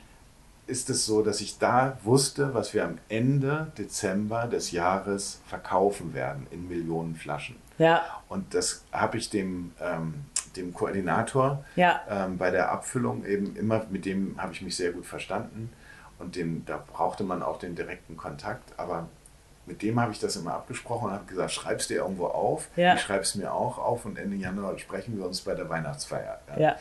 [0.66, 6.12] ist es so, dass ich da wusste, was wir am Ende Dezember des Jahres verkaufen
[6.12, 7.56] werden in Millionen Flaschen.
[7.78, 8.02] Ja.
[8.28, 10.14] Und das habe ich dem, ähm,
[10.56, 12.00] dem Koordinator ja.
[12.08, 15.72] ähm, bei der Abfüllung eben immer, mit dem habe ich mich sehr gut verstanden.
[16.18, 18.78] Und den, da brauchte man auch den direkten Kontakt.
[18.78, 19.08] Aber
[19.66, 22.68] mit dem habe ich das immer abgesprochen und habe gesagt, schreib's dir irgendwo auf.
[22.76, 22.94] Ja.
[22.94, 26.40] Ich schreibe es mir auch auf und Ende Januar sprechen wir uns bei der Weihnachtsfeier.
[26.58, 26.76] Ja.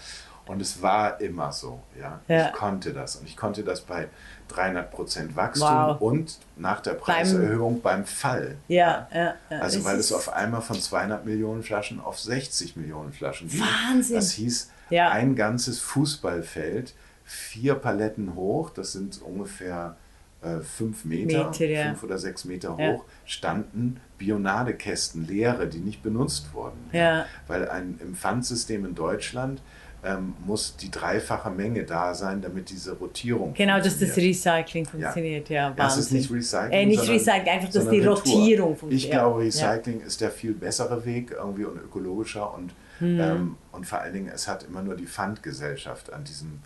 [0.49, 0.53] Ja.
[0.53, 1.81] Und es war immer so.
[1.99, 2.19] Ja?
[2.27, 2.47] ja.
[2.47, 3.17] Ich konnte das.
[3.17, 4.07] Und ich konnte das bei
[4.49, 6.01] 300 Prozent Wachstum wow.
[6.01, 8.57] und nach der Preiserhöhung beim, beim Fall.
[8.67, 9.59] Ja, ja, ja.
[9.59, 13.61] Also, weil es auf einmal von 200 Millionen Flaschen auf 60 Millionen Flaschen ging.
[13.61, 14.15] Wahnsinn.
[14.15, 16.95] Das hieß, ein ganzes Fußballfeld
[17.29, 19.95] vier Paletten hoch, das sind ungefähr
[20.41, 21.85] äh, fünf Meter, Meter ja.
[21.85, 23.01] fünf oder sechs Meter hoch, ja.
[23.25, 26.89] standen Bionadekästen, leere, die nicht benutzt wurden.
[26.91, 27.25] Ja.
[27.45, 29.61] Weil ein, im Pfandsystem in Deutschland
[30.03, 35.49] ähm, muss die dreifache Menge da sein, damit diese Rotierung Genau, dass das Recycling funktioniert,
[35.49, 35.69] ja.
[35.69, 36.71] ja das ist nicht Recycling.
[36.71, 39.03] Äh, nicht sondern, Recycling, einfach, dass die Rotierung funktioniert.
[39.03, 43.19] Ich glaube, Recycling ist der viel bessere Weg irgendwie und ökologischer und, hm.
[43.19, 46.59] ähm, und vor allen Dingen, es hat immer nur die Pfandgesellschaft an diesem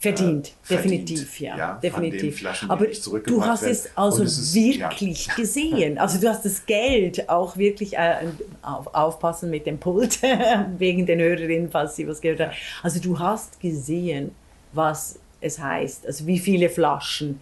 [0.00, 2.42] Verdient, äh, definitiv, verdient, ja, ja definitiv.
[2.68, 3.72] Aber du hast werden.
[3.72, 5.34] es also es ist, wirklich ja.
[5.34, 5.98] gesehen.
[5.98, 8.28] Also du hast das Geld auch wirklich äh,
[8.62, 10.20] auf, aufpassen mit dem Pult
[10.78, 12.52] wegen den Hörerinnen, falls sie was gehört haben.
[12.82, 14.30] Also du hast gesehen,
[14.72, 17.40] was es heißt, also wie viele Flaschen,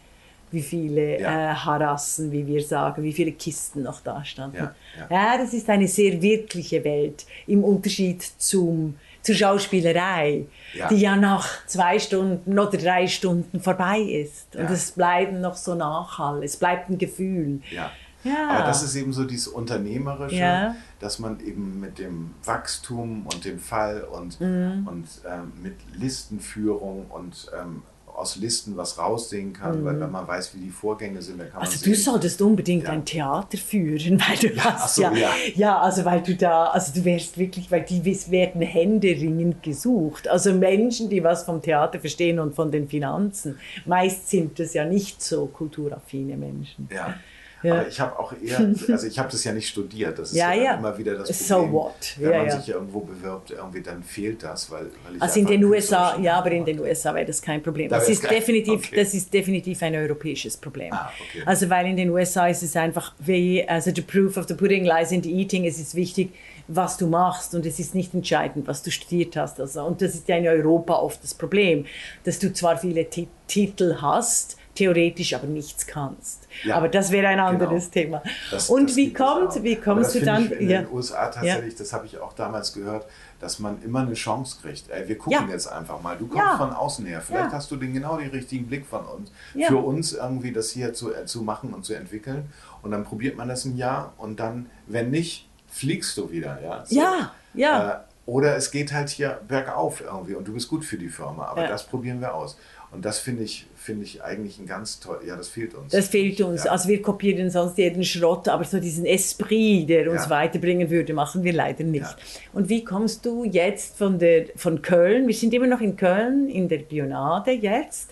[0.50, 1.52] wie viele ja.
[1.52, 4.56] äh, Harassen, wie wir sagen, wie viele Kisten noch da standen.
[4.56, 4.74] Ja,
[5.08, 8.96] ja, das ist eine sehr wirkliche Welt im Unterschied zum
[9.28, 10.88] zur Schauspielerei, ja.
[10.88, 14.56] die ja nach zwei Stunden oder drei Stunden vorbei ist.
[14.56, 14.70] Und Ja.
[14.70, 17.60] es bleibt noch so Nachhall, es bleibt ein Gefühl.
[17.70, 17.90] Ja.
[18.24, 18.48] Ja.
[18.50, 20.74] Aber das ist eben so dieses Unternehmerische, Ja.
[20.98, 24.88] dass man eben mit dem Wachstum und dem Fall und, Mhm.
[24.88, 27.82] und ähm, mit Listenführung und ähm,
[28.18, 31.60] aus Listen was raussehen kann, weil wenn man weiß, wie die Vorgänge sind, dann kann
[31.60, 31.72] man Mhm.
[31.74, 32.90] Also du sehen, solltest unbedingt Ja.
[32.90, 35.30] ein Theater führen, weil du Ja, hast so, ja, ja.
[35.54, 40.28] ja, also weil du da, also du wärst wirklich, weil die werden händeringend gesucht.
[40.28, 43.58] Also Menschen, die was vom Theater verstehen und von den Finanzen.
[43.86, 46.88] Meist sind das ja nicht so kulturaffine Menschen.
[46.92, 47.14] Ja.
[47.62, 47.74] Ja.
[47.74, 50.52] Aber ich habe auch eher, also ich habe das ja nicht studiert, das ist Ja,
[50.52, 51.72] ja, immer wieder das So Problem.
[51.72, 52.14] what?
[52.18, 55.64] Wenn man sich irgendwo bewirbt, irgendwie dann fehlt das, weil, weil ich Also in den
[55.64, 57.88] USA, ja, aber in den USA wäre das kein Problem.
[57.88, 58.96] Da Das ist, kein- definitiv, okay.
[58.96, 60.92] das ist definitiv ein europäisches Problem.
[60.92, 61.42] Ah, okay.
[61.46, 64.84] Also weil in den USA ist es einfach, wie, also the proof of the pudding
[64.84, 65.64] lies in the eating.
[65.66, 66.32] Es ist wichtig,
[66.68, 69.58] was du machst und es ist nicht entscheidend, was du studiert hast.
[69.58, 71.86] Also, und das ist ja in Europa oft das Problem,
[72.24, 76.46] dass du zwar viele Ti- Titel hast, theoretisch aber nichts kannst.
[76.64, 77.48] Ja, aber das wäre ein genau.
[77.48, 78.22] anderes Thema.
[78.50, 80.50] Das- und das wie kommt, wie kommst du dann?
[80.52, 80.82] In ja.
[80.82, 83.06] den USA tatsächlich, das habe ich auch damals gehört,
[83.40, 84.90] dass man immer eine Chance kriegt.
[84.90, 85.52] Ey, wir gucken Ja.
[85.52, 86.16] jetzt einfach mal.
[86.16, 86.56] Du kommst Ja.
[86.56, 87.20] von außen her.
[87.20, 87.52] Vielleicht Ja.
[87.52, 89.30] hast du den genau den richtigen Blick von uns.
[89.68, 92.50] Für uns irgendwie das hier zu, äh, zu machen und zu entwickeln.
[92.82, 96.58] Und dann probiert man das ein Jahr und dann, wenn nicht, fliegst du wieder.
[96.62, 96.96] Ja, So.
[96.96, 97.90] Ja, ja.
[97.90, 97.96] Äh,
[98.26, 101.46] oder es geht halt hier bergauf irgendwie und du bist gut für die Firma.
[101.46, 102.58] Aber das probieren wir aus.
[102.90, 105.20] Und das finde ich, finde ich eigentlich ein ganz toll.
[105.26, 105.92] Ja, das fehlt uns.
[105.92, 106.64] Das fehlt uns.
[106.64, 106.70] Ja.
[106.72, 110.30] Also wir kopieren sonst jeden Schrott, aber so diesen Esprit, der uns Ja.
[110.30, 112.02] weiterbringen würde, machen wir leider nicht.
[112.02, 112.16] Ja.
[112.54, 116.48] Und wie kommst du jetzt von, der, von Köln, wir sind immer noch in Köln,
[116.48, 118.10] in der Bionade jetzt,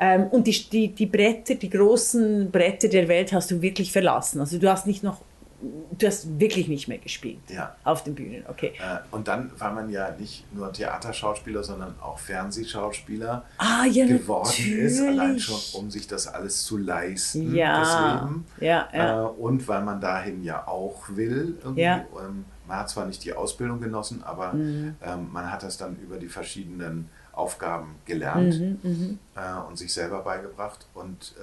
[0.00, 4.40] ähm, und die, die, die Bretter, die großen Bretter der Welt hast du wirklich verlassen.
[4.40, 5.20] Also du hast nicht noch
[5.60, 7.74] du hast wirklich nicht mehr gespielt Ja.
[7.84, 8.72] auf den Bühnen, okay.
[8.78, 14.52] Äh, Und dann war man ja nicht nur Theaterschauspieler, sondern auch Fernsehschauspieler Ah, ja, geworden
[14.78, 15.44] ist, allein natürlich.
[15.44, 18.44] schon, um sich das alles zu leisten, Ja, das Leben.
[18.60, 19.24] ja, ja.
[19.24, 21.56] Äh, und weil man dahin ja auch will.
[21.62, 21.80] Irgendwie.
[21.82, 22.04] Ja.
[22.24, 24.96] Ähm, man hat zwar nicht die Ausbildung genossen, aber Mhm.
[25.02, 30.20] ähm, man hat das dann über die verschiedenen Aufgaben gelernt Mhm, äh, und sich selber
[30.22, 30.86] beigebracht.
[30.94, 31.34] Und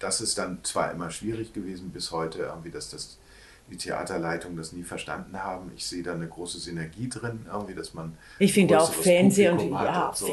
[0.00, 3.16] das ist dann zwar immer schwierig gewesen bis heute, irgendwie, dass das
[3.70, 5.72] die Theaterleitung das nie verstanden haben.
[5.74, 9.70] Ich sehe da eine große Synergie drin, irgendwie, dass man Ich finde auch Fernsehen und,
[9.72, 10.26] ja, und so.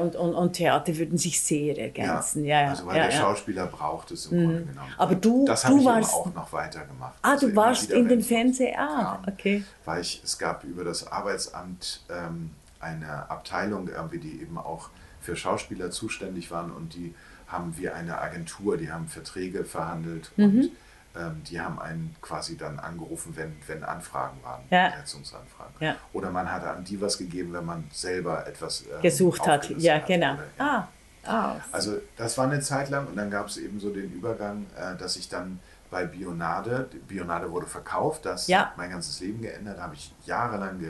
[0.00, 2.44] Und, und, und Theater würden sich sehr ergänzen.
[2.44, 3.10] Ja, ja, also weil ja, der.
[3.16, 4.92] Schauspieler braucht es im Grunde genommen.
[4.98, 7.14] Aber du- das du warst- auch noch weitergemacht.
[7.22, 8.76] Ah, Also du warst in es Fernsehen.
[8.78, 9.64] Ah, okay.
[9.84, 15.34] Weil ich, es gab über das Arbeitsamt ähm, eine Abteilung, irgendwie, die eben auch für
[15.34, 17.14] Schauspieler zuständig waren und die
[17.48, 20.44] haben wir eine Agentur, die haben Verträge verhandelt Mhm.
[20.44, 20.70] und
[21.18, 24.90] ähm, die haben einen quasi dann angerufen, wenn, wenn Anfragen waren, Ja.
[24.90, 25.74] Besetzungsanfragen.
[25.80, 25.96] Ja.
[26.12, 29.68] Oder man hatte an die was gegeben, wenn man selber etwas ähm, Gesucht hat.
[29.78, 30.34] Ja, hat genau.
[30.34, 30.88] oder- ja.
[31.24, 31.56] Ah, ah.
[31.72, 34.96] Also das war eine Zeit lang und dann gab es eben so den Übergang, äh,
[34.96, 35.58] dass ich dann
[35.90, 38.60] bei Bionade, Bionade wurde verkauft, das Ja.
[38.66, 40.80] hat mein ganzes Leben geändert, da habe ich jahrelang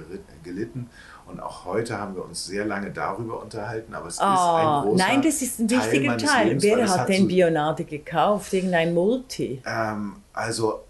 [0.42, 0.88] gelitten
[1.28, 4.82] und auch heute haben wir uns sehr lange darüber unterhalten, aber es ist ein Ah,
[4.84, 6.46] großer nein, das ist ein Teil wichtiger meines Teil.
[6.48, 8.52] Lebens, Wer es hat denn so, Bionade gekauft?
[8.52, 9.62] Irgendein Multi?
[9.66, 10.80] ähm, Also,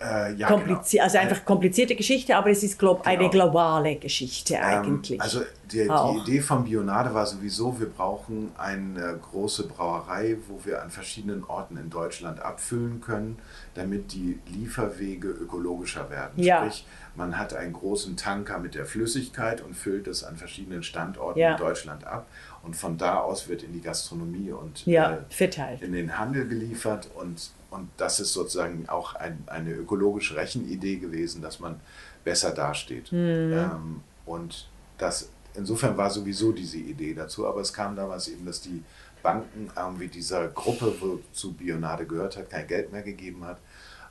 [0.00, 3.30] äh, ja Komplizi also einfach komplizierte Geschichte, aber es ist glaub, eine Genau.
[3.30, 5.12] globale Geschichte eigentlich.
[5.18, 5.40] Ähm, also
[5.72, 6.18] die, die.
[6.22, 11.76] Idee von Bionade war sowieso, wir brauchen eine große Brauerei, wo wir an verschiedenen Orten
[11.76, 13.38] in Deutschland abfüllen können,
[13.74, 16.42] damit die Lieferwege ökologischer werden.
[16.42, 16.58] Ja.
[16.64, 16.86] Sprich,
[17.16, 21.52] man hat einen großen Tanker mit der Flüssigkeit und füllt es an verschiedenen Standorten Ja.
[21.52, 22.26] in Deutschland ab.
[22.62, 27.08] Und von da aus wird in die Gastronomie und ja, äh, in den Handel geliefert
[27.14, 31.80] und, und das ist sozusagen auch ein, eine ökologische Rechenidee gewesen, dass man
[32.24, 33.12] besser dasteht.
[33.12, 38.60] Ähm, und das, insofern war sowieso diese Idee dazu, aber es kam damals eben, dass
[38.60, 38.82] die
[39.22, 43.58] Banken irgendwie dieser Gruppe, wozu Bionade gehört hat, kein Geld mehr gegeben hat.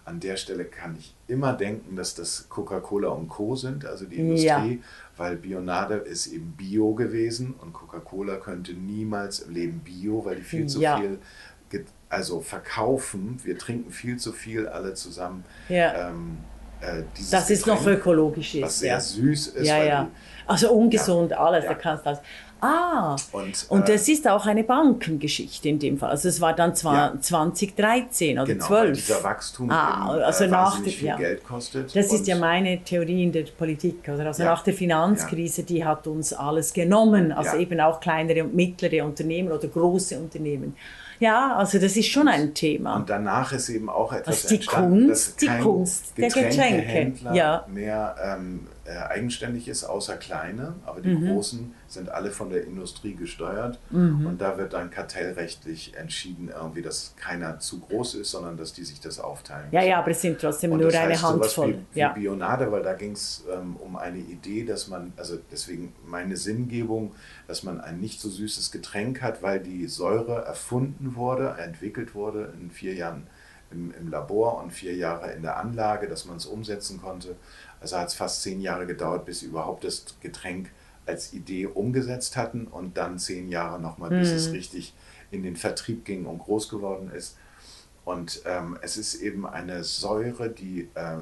[0.03, 3.56] An der Stelle kann ich immer denken, dass das Coca-Cola und Co.
[3.56, 4.58] sind, also die Ja.
[4.60, 4.84] Industrie,
[5.18, 10.43] weil Bionade ist eben Bio gewesen und Coca-Cola könnte niemals im Leben Bio, weil die
[10.43, 10.97] viel zu Ja.
[10.99, 11.18] viel
[12.10, 13.39] also verkaufen.
[13.43, 15.43] Wir trinken viel zu viel alle zusammen.
[15.70, 16.10] Ja.
[16.10, 16.38] Ähm,
[16.82, 18.80] äh, Das ist noch Getränk, ökologisch was ist.
[18.80, 19.68] sehr Ja, süß ist.
[19.68, 19.84] ja.
[19.84, 20.03] ja.
[20.03, 21.74] die- Also ungesund, alles, Ja.
[21.74, 22.20] da kannst du das.
[22.62, 26.10] Ah, Und, und äh, das ist auch eine Bankengeschichte in dem Fall.
[26.12, 27.22] Also es war dann zwar Ja.
[27.22, 28.97] 2013 oder genau, weil 12.
[29.06, 31.18] dieser Wachstum Ah, eben, also äh, nach dem- viel ja.
[31.18, 31.95] Geld kostet.
[31.95, 34.08] Das ist ja meine Theorie in der Politik.
[34.08, 34.28] Oder?
[34.28, 34.49] Also Ja.
[34.51, 37.32] nach der Finanzkrise, die hat uns alles genommen.
[37.32, 37.62] Also Ja.
[37.62, 40.76] eben auch kleinere und mittlere Unternehmen oder große Unternehmen.
[41.20, 42.97] Ja, also das ist schon ein Thema.
[42.97, 46.49] Und danach ist eben auch etwas Also die entstanden, Kunst, dass die Kunst der Getränke,
[46.49, 47.66] Getränkehändler ja.
[47.72, 50.76] mehr ähm, äh, eigenständig ist, außer kleine.
[50.86, 51.28] Aber die Mhm.
[51.28, 53.80] großen sind alle von der Industrie gesteuert.
[53.90, 58.84] Und da wird dann kartellrechtlich entschieden, irgendwie, dass keiner zu groß ist, sondern dass die
[58.84, 59.68] sich das aufteilen.
[59.72, 59.90] ja, müssen.
[59.90, 61.74] ja, aber es sind trotzdem Und nur das eine heißt, sowas Handvoll.
[61.74, 62.10] Wie, wie ja.
[62.10, 67.16] Bionade, weil da ging es ähm, um eine Idee, dass man, also deswegen meine Sinngebung,
[67.48, 72.54] dass man ein nicht so süßes Getränk hat, weil die Säure erfunden wurde, entwickelt wurde
[72.60, 73.28] in vier Jahren
[73.72, 77.36] im, im Labor und vier Jahre in der Anlage, dass man es umsetzen konnte.
[77.82, 80.72] Also hat es fast zehn Jahre gedauert, bis sie überhaupt das Getränk
[81.06, 84.36] als Idee umgesetzt hatten und dann zehn Jahre nochmal, bis Mhm.
[84.36, 84.94] es richtig
[85.32, 87.38] in den Vertrieb ging und groß geworden ist.
[88.06, 91.18] Und ähm, es ist eben eine Säure, die äh,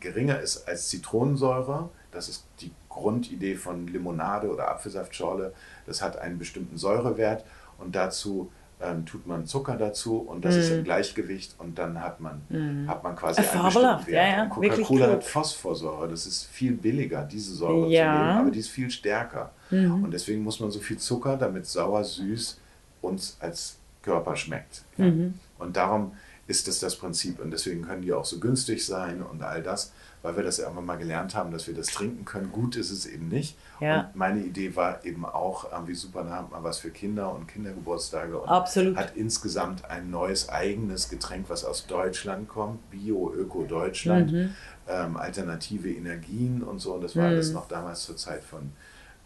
[0.00, 1.88] geringer ist als Zitronensäure.
[2.10, 5.54] Das ist die Grundidee von Limonade oder Apfelsaftschorle.
[5.86, 7.44] Das hat einen bestimmten Säurewert
[7.78, 12.20] und dazu ähm, tut man Zucker dazu und das ist im Gleichgewicht und dann hat
[12.20, 12.42] man,
[12.86, 14.08] hat man quasi Äh, einen bestimmten Wert.
[14.08, 18.12] ja, ja, Coca-Cola hat Phosphorsäure, das ist viel billiger, diese Säure Ja.
[18.12, 19.50] zu nehmen, aber die ist viel stärker.
[19.70, 20.04] Mhm.
[20.04, 22.58] Und deswegen muss man so viel Zucker, damit sauer, süß
[23.02, 24.82] uns als Körper schmeckt.
[24.96, 25.34] Mhm.
[25.58, 26.12] Und darum
[26.46, 27.40] ist es das Prinzip.
[27.40, 29.92] Und deswegen können die auch so günstig sein und all das,
[30.22, 32.50] weil wir das irgendwann mal gelernt haben, dass wir das trinken können.
[32.52, 33.56] Gut ist es eben nicht.
[33.80, 34.00] Ja.
[34.00, 37.46] Und meine Idee war eben auch, irgendwie super, da hat man was für Kinder und
[37.46, 38.38] Kindergeburtstage.
[38.38, 38.96] Und Absolut.
[38.96, 44.54] Hat insgesamt ein neues eigenes Getränk, was aus Deutschland kommt, Bio, Öko Deutschland, Mhm.
[44.88, 46.94] ähm, alternative Energien und so.
[46.94, 48.72] Und das war alles noch damals zur Zeit von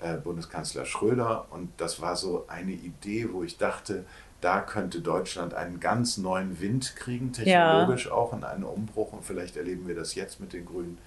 [0.00, 1.46] äh, Bundeskanzler Schröder.
[1.50, 4.04] Und das war so eine Idee, wo ich dachte,
[4.42, 9.12] da könnte Deutschland einen ganz neuen Wind kriegen, technologisch auch, und einen Umbruch.
[9.12, 10.98] Und vielleicht erleben wir das jetzt mit den Grünen.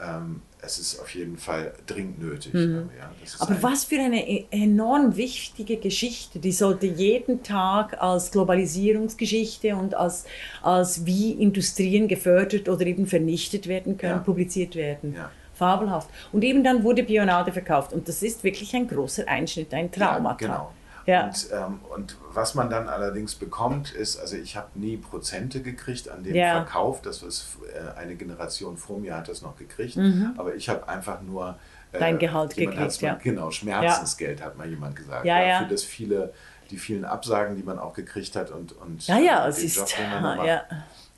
[0.00, 2.52] ähm, es ist auf jeden Fall dringend nötig.
[2.52, 2.90] Mhm.
[2.98, 9.74] Ja, Aber was für eine e-, enorm wichtige Geschichte, die sollte jeden Tag als Globalisierungsgeschichte
[9.74, 10.24] und als,
[10.62, 14.18] als wie Industrien gefördert oder eben vernichtet werden können, ja.
[14.18, 15.14] publiziert werden.
[15.14, 15.30] Ja.
[15.54, 16.10] Fabelhaft.
[16.32, 20.44] Und eben dann wurde Bionade verkauft und das ist wirklich ein großer Einschnitt, ein Traumata.
[20.44, 20.72] Ja, genau.
[21.06, 21.26] Ja.
[21.26, 26.08] Und, ähm, und was man dann allerdings bekommt, ist, also ich habe nie Prozente gekriegt
[26.08, 26.52] an dem ja.
[26.52, 30.34] Verkauf, das was äh, eine Generation vor mir hat das noch gekriegt, mhm.
[30.36, 31.56] aber ich habe einfach nur
[31.92, 33.14] äh, dein Gehalt gekriegt, mal, ja.
[33.22, 34.46] Genau, Schmerzensgeld ja.
[34.46, 35.24] hat mal jemand gesagt.
[35.24, 35.58] Ja, ja.
[35.60, 36.32] Für das viele,
[36.70, 39.88] die vielen Absagen, die man auch gekriegt hat und, und ja, ja, es ist, Job,
[39.98, 40.64] ja.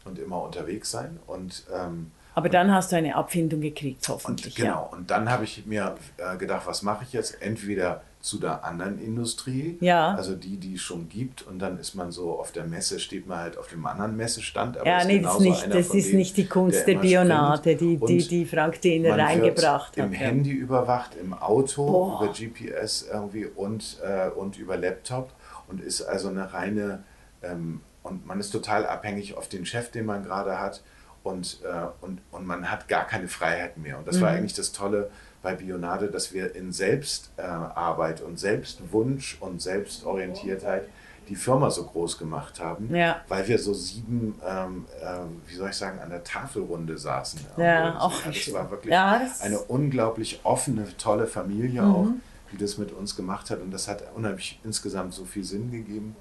[0.04, 4.56] und immer unterwegs sein und ähm, aber dann hast du eine Abfindung gekriegt, hoffentlich.
[4.56, 7.42] Und, genau, und dann habe ich mir äh, gedacht, was mache ich jetzt?
[7.42, 10.14] Entweder zu der anderen Industrie, ja.
[10.14, 11.42] also die, die es schon gibt.
[11.42, 14.76] Und dann ist man so auf der Messe, steht man halt auf dem anderen Messestand.
[14.76, 17.96] Aber ja, nee, das, ist nicht, das ist nicht die Kunst der, der Bionade, die,
[17.96, 20.04] die, die Frank Dehner reingebracht hat.
[20.04, 20.18] Im ja.
[20.18, 22.24] Handy überwacht, im Auto, Boah.
[22.24, 25.32] über GPS irgendwie und, äh, und über Laptop
[25.68, 27.04] und ist also eine reine,
[27.42, 30.82] ähm, und man ist total abhängig auf den Chef, den man gerade hat.
[31.22, 33.98] Und, äh, und, und man hat gar keine Freiheit mehr.
[33.98, 34.20] Und das mhm.
[34.22, 35.10] war eigentlich das Tolle
[35.42, 40.88] bei Bionade, dass wir in Selbstarbeit und Selbstwunsch und Selbstorientiertheit
[41.28, 43.20] die Firma so groß gemacht haben, ja.
[43.28, 47.40] weil wir so sieben, ähm, äh, wie soll ich sagen, an der Tafelrunde saßen.
[47.58, 51.94] Ja, auch ja, das war wirklich ja, das eine unglaublich offene, tolle Familie mhm.
[51.94, 52.06] auch,
[52.50, 56.16] die das mit uns gemacht hat und das hat unheimlich insgesamt so viel Sinn gegeben.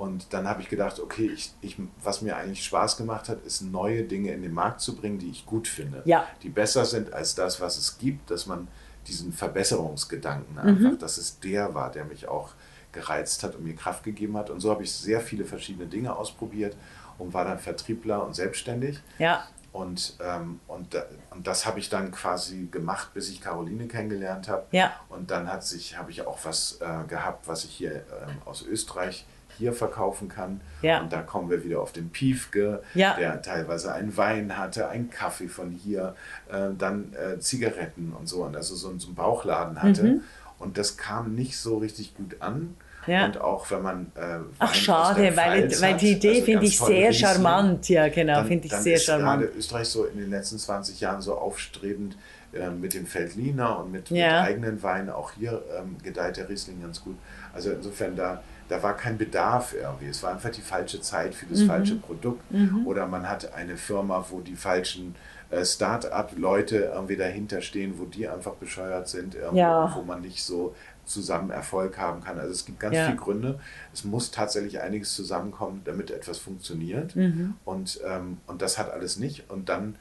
[0.00, 3.60] Und dann habe ich gedacht, okay, ich, ich, was mir eigentlich Spaß gemacht hat, ist
[3.60, 6.00] neue Dinge in den Markt zu bringen, die ich gut finde.
[6.06, 6.26] Ja.
[6.42, 8.68] Die besser sind als das, was es gibt, dass man
[9.06, 10.98] diesen Verbesserungsgedanken einfach, mhm.
[10.98, 12.52] dass es der war, der mich auch
[12.92, 14.48] gereizt hat und mir Kraft gegeben hat.
[14.48, 16.78] Und so habe ich sehr viele verschiedene Dinge ausprobiert
[17.18, 19.00] und war dann Vertriebler und selbstständig.
[19.18, 19.44] Ja.
[19.70, 20.96] Und, ähm, und,
[21.28, 24.64] und das habe ich dann quasi gemacht, bis ich Caroline kennengelernt habe.
[24.70, 24.94] Ja.
[25.10, 28.62] Und dann hat sich, habe ich auch was äh, gehabt, was ich hier ähm, aus
[28.62, 29.26] Österreich
[29.60, 30.60] hier verkaufen kann.
[30.82, 31.00] Ja.
[31.02, 33.14] Und da kommen wir wieder auf den Piefke, ja.
[33.14, 36.16] der teilweise einen Wein hatte, einen Kaffee von hier,
[36.50, 40.02] äh, dann äh, Zigaretten und so, und also so, so einen Bauchladen hatte.
[40.02, 40.20] Mhm.
[40.58, 42.74] Und das kam nicht so richtig gut an.
[43.06, 43.26] Ja.
[43.26, 44.12] Und auch wenn man.
[44.14, 47.88] Äh, Ach, schade, weil, weil die Idee also finde ich sehr Riesling, charmant.
[47.88, 49.42] Ja, genau, finde ich sehr charmant.
[49.42, 52.16] gerade Österreich so in den letzten 20 Jahren so aufstrebend
[52.52, 54.26] äh, mit dem Feldliner und mit, ja.
[54.26, 55.08] mit eigenen Weinen.
[55.08, 57.16] Auch hier ähm, gedeiht der Riesling ganz gut.
[57.54, 60.06] Also insofern da da war kein Bedarf irgendwie.
[60.06, 61.66] Es war einfach die falsche Zeit für das mhm.
[61.66, 62.50] falsche Produkt.
[62.52, 62.86] Mhm.
[62.86, 65.16] Oder man hat eine Firma, wo die falschen
[65.50, 69.92] äh, Start-up-Leute irgendwie dahinter stehen, wo die einfach bescheuert sind, ja.
[69.96, 72.38] wo man nicht so zusammen Erfolg haben kann.
[72.38, 73.06] Also es gibt ganz ja.
[73.06, 73.58] viele Gründe.
[73.92, 77.16] Es muss tatsächlich einiges zusammenkommen, damit etwas funktioniert.
[77.16, 77.54] Mhm.
[77.64, 79.50] Und, ähm, und das hat alles nicht.
[79.50, 79.96] Und dann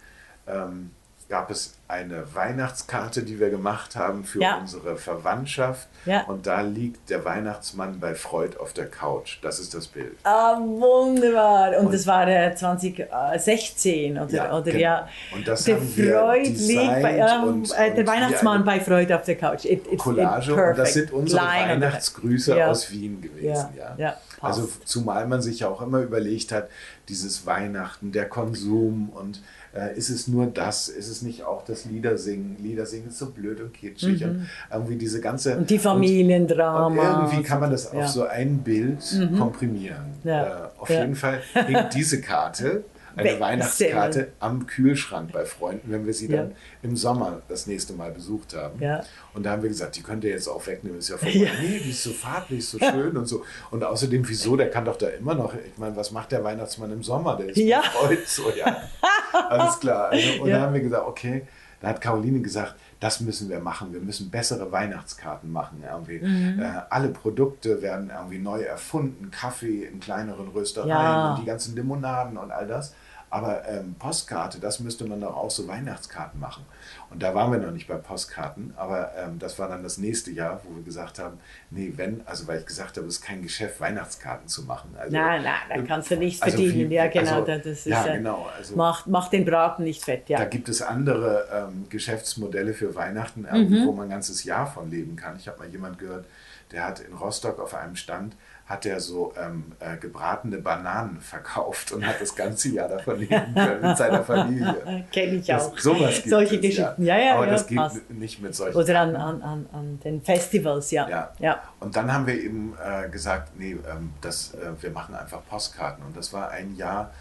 [0.45, 0.91] ähm,
[1.28, 4.59] gab es eine Weihnachtskarte, die wir gemacht haben für ja.
[4.59, 5.87] unsere Verwandtschaft.
[6.05, 6.21] Ja.
[6.25, 9.39] Und da liegt der Weihnachtsmann bei Freud auf der Couch.
[9.41, 10.15] Das ist das Bild.
[10.23, 11.79] Ah, wunderbar.
[11.79, 14.55] Und, und das war der 2016 oder ja.
[14.55, 14.77] Oder, genau.
[14.77, 15.07] ja.
[15.33, 19.23] Und das der haben Freud liegt bei, ähm, und, äh, der Weihnachtsmann bei Freud auf
[19.23, 19.65] der Couch.
[19.65, 20.51] It, it, Collage.
[20.51, 23.69] It und das sind unsere Line Weihnachtsgrüße aus Wien gewesen.
[23.97, 24.15] Ja.
[24.41, 26.69] also zumal man sich ja auch immer überlegt hat,
[27.09, 29.41] dieses Weihnachten, der Konsum und
[29.76, 30.89] äh, ist es nur das?
[30.89, 32.57] Ist es nicht auch das Liedersingen?
[32.61, 34.30] Liedersingen ist so blöd und kitschig mhm.
[34.30, 35.57] und irgendwie diese ganze...
[35.57, 36.88] Und die Familiendrama.
[36.88, 39.38] Und, irgendwie kann man das auf so ein Bild mhm.
[39.38, 40.05] komprimieren.
[40.24, 40.43] Ja.
[40.43, 41.01] Äh, auf ja.
[41.01, 42.84] jeden Fall hängt diese Karte
[43.16, 48.12] eine Weihnachtskarte am Kühlschrank bei Freunden, wenn wir sie dann im Sommer das nächste Mal
[48.12, 48.82] besucht haben.
[48.82, 49.03] Ja.
[49.34, 51.36] Und da haben wir gesagt, die könnt ihr jetzt auch wegnehmen, ist ja vorbei.
[51.36, 51.49] Ja.
[51.62, 53.43] Nee, die ist so farblich, so schön und so.
[53.72, 56.91] Und außerdem, wieso, der kann doch da immer noch, ich meine, was macht der Weihnachtsmann
[56.91, 57.38] im Sommer?
[57.38, 57.82] Der ist ja.
[57.82, 58.78] freut so, ja.
[59.49, 60.10] Alles klar.
[60.10, 61.43] Also, und dann haben wir gesagt, okay,
[61.82, 63.93] da hat Caroline gesagt, das müssen wir machen.
[63.93, 65.83] Wir müssen bessere Weihnachtskarten machen.
[65.89, 66.19] Irgendwie.
[66.19, 66.59] Mhm.
[66.59, 69.31] Äh, alle Produkte werden irgendwie neu erfunden.
[69.31, 71.31] Kaffee in kleineren Röstereien ja.
[71.31, 72.93] und die ganzen Limonaden und all das.
[73.30, 76.65] Aber ähm, Postkarte, das müsste man doch auch so Weihnachtskarten machen.
[77.11, 80.32] Und da waren wir noch nicht bei Postkarten, aber ähm, das war dann das nächste
[80.32, 83.41] Jahr, wo wir gesagt haben, nee, wenn, also weil ich gesagt habe, es ist kein
[83.41, 84.95] Geschäft, Weihnachtskarten zu machen.
[84.97, 86.89] Also, nein, nein, da kannst du nichts also verdienen.
[86.89, 87.41] Viel, ja, genau.
[87.41, 88.47] Also, das ist, ja, genau.
[88.55, 90.38] Also, macht, macht den Braten nicht fett, ja.
[90.38, 93.86] Da gibt es andere ähm, Geschäftsmodelle für Weihnachten, mhm.
[93.86, 95.36] wo man ein ganzes Jahr von leben kann.
[95.38, 96.25] Ich habe mal jemand gehört,
[96.71, 98.36] der hat in Rostock auf einem Stand
[98.70, 103.55] hat er so ähm, äh, gebratene Bananen verkauft und hat das ganze Jahr davon leben
[103.55, 105.05] können mit seiner Familie.
[105.11, 105.74] Kenne ich auch.
[105.74, 107.34] Das, sowas gibt Solche es, Geschichten, ja, ja.
[107.34, 108.07] Aber ja, das geht passt.
[108.11, 108.78] nicht mit solchen.
[108.78, 111.09] Oder an, an, an, an den Festivals, ja.
[111.09, 111.34] ja.
[111.39, 111.63] ja.
[111.80, 116.05] Und dann haben wir eben äh, gesagt, nee, ähm, das, äh, wir machen einfach Postkarten.
[116.05, 117.11] Und das war ein Jahr,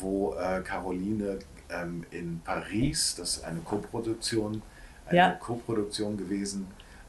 [0.00, 1.38] wo äh, Caroline
[1.70, 4.60] ähm, in Paris, das ist eine Koproduktion,
[5.06, 5.30] eine Ja.
[5.30, 6.66] Koproduktion gewesen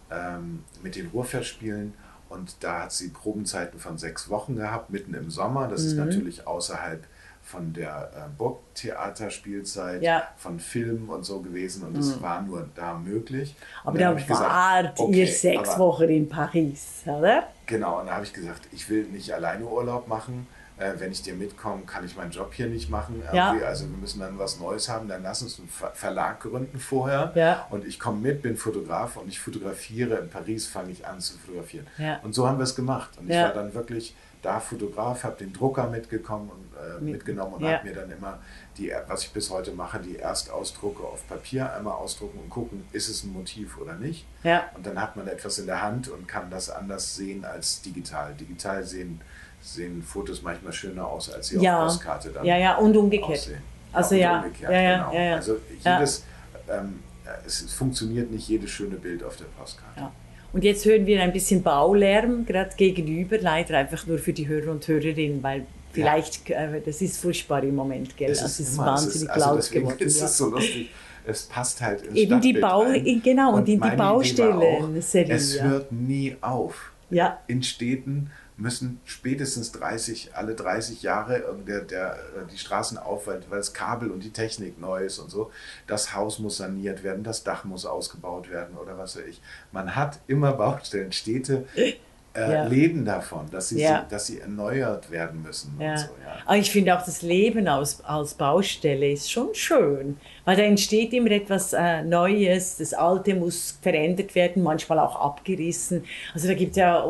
[0.10, 1.94] ähm, mit den Ruhrfestspielen.
[2.30, 5.68] Und da hat sie Probenzeiten von sechs Wochen gehabt, mitten im Sommer.
[5.68, 5.88] Das Mhm.
[5.88, 7.04] ist natürlich außerhalb
[7.42, 10.20] von der äh, Burgtheaterspielzeit, Ja.
[10.20, 10.24] Mhm.
[10.38, 11.84] von Filmen und so gewesen.
[11.84, 13.56] Und es war nur da möglich.
[13.84, 17.48] Aber da ich gesagt, wart okay, ihr sechs Wochen in Paris, oder?
[17.66, 20.48] Genau, und da habe ich gesagt, ich will nicht alleine Urlaub machen.
[20.80, 23.22] Äh, wenn ich dir mitkomme, kann ich meinen Job hier nicht machen.
[23.34, 23.50] Ja.
[23.50, 23.66] Irgendwie.
[23.66, 25.08] Also wir müssen dann was Neues haben.
[25.08, 27.32] Dann lass uns einen Ver Verlag gründen vorher.
[27.36, 27.68] Ja.
[27.70, 30.16] Und ich komme mit, bin Fotograf und ich fotografiere.
[30.16, 31.86] In Paris fange ich an zu fotografieren.
[31.98, 32.20] Ja.
[32.24, 33.10] Und so haben wir es gemacht.
[33.18, 33.44] Und ich Ja.
[33.46, 37.74] war dann wirklich da Fotograf, habe den Drucker mitgekommen und, äh, Mit- mitgenommen und ja.
[37.80, 38.40] habe mir dann immer
[38.78, 43.10] die, was ich bis heute mache, die Erstausdrucke auf Papier einmal ausdrucken und gucken, ist
[43.10, 44.26] es ein Motiv oder nicht.
[44.44, 44.64] Ja.
[44.76, 48.34] Und dann hat man etwas in der Hand und kann das anders sehen als digital.
[48.34, 49.20] Digital sehen,
[49.62, 51.80] sehen Fotos manchmal schöner aus, als sie Ja.
[51.80, 53.32] auf Postkarte dann Ja, ja, und umgekehrt.
[53.32, 53.62] aussehen.
[53.92, 55.14] Also und ja, umgekehrt, ja, ja, genau.
[55.14, 55.36] ja, ja.
[55.36, 56.24] Also jedes,
[56.70, 57.00] ähm,
[57.46, 60.00] es, es funktioniert nicht jedes schöne Bild auf der Postkarte.
[60.00, 60.12] Ja.
[60.52, 64.72] Und jetzt hören wir ein bisschen Baulärm gerade gegenüber, leider einfach nur für die Hörer
[64.72, 68.32] und Hörerinnen, weil vielleicht, äh, das ist furchtbar im Moment, gell?
[68.32, 70.04] Es Es ist, immer- es wahnsinnig also laut deswegen geworden.
[70.08, 70.90] ist es so lustig.
[71.26, 73.22] Es passt halt ins Eben die Bau- rein.
[73.24, 76.92] genau, und in die Baustellen, auch, Es hört nie auf.
[77.12, 77.40] Ja.
[77.48, 82.18] In Städten müssen spätestens 30, alle 30 Jahre der, der,
[82.52, 85.52] die Straßen auf, weil, weil das Kabel und die Technik neu ist und so.
[85.88, 89.42] Das Haus muss saniert werden, das Dach muss ausgebaut werden oder was weiß ich.
[89.72, 91.12] Man hat immer Baustellen.
[91.12, 91.94] Städte äh,
[92.36, 92.66] Ja.
[92.66, 94.06] leben davon, dass sie, Ja.
[94.10, 95.76] dass sie erneuert werden müssen.
[95.80, 95.94] Ja.
[95.94, 96.06] Und so.
[96.46, 100.18] Aber ich finde auch das Leben als, als Baustelle ist schon schön,
[100.50, 106.04] weil da entsteht immer etwas äh, Neues, das Alte muss verändert werden, manchmal auch abgerissen.
[106.34, 107.06] Also da gibt es ja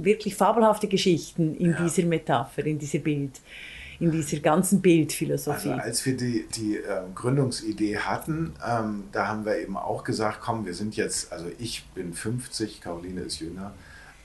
[0.00, 1.82] wirklich fabelhafte Geschichten in Ja.
[1.82, 3.40] dieser Metapher, in dieser Bild,
[4.00, 5.68] in dieser ganzen Bildphilosophie.
[5.68, 10.38] Also als wir die, die ähm, Gründungsidee hatten, ähm, da haben wir eben auch gesagt,
[10.40, 13.72] komm, wir sind jetzt, also ich bin 50, Caroline ist jünger,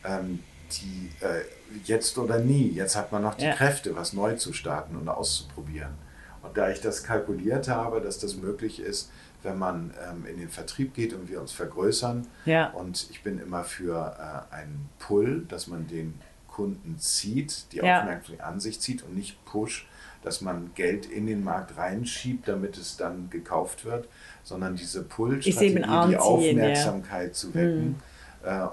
[0.06, 0.40] ähm,
[0.72, 1.42] die äh,
[1.84, 3.56] jetzt oder nie, jetzt hat man noch die Ja.
[3.56, 6.02] Kräfte, was neu zu starten und auszuprobieren.
[6.44, 9.10] Und da ich das kalkuliert habe, dass das möglich ist,
[9.44, 12.70] wenn man ähm, in den Vertrieb geht und wir uns vergrößern, Ja.
[12.72, 14.16] und ich bin immer für
[14.52, 16.14] äh, einen Pull, dass man den
[16.48, 18.00] Kunden zieht, die Ja.
[18.02, 19.88] Aufmerksamkeit an sich zieht und nicht Push,
[20.22, 24.08] dass man Geld in den Markt reinschiebt, damit es dann gekauft wird,
[24.44, 26.20] sondern diese Pull-Strategie, die anziehen, ja.
[26.20, 27.96] Aufmerksamkeit zu wecken.
[28.00, 28.13] Äh,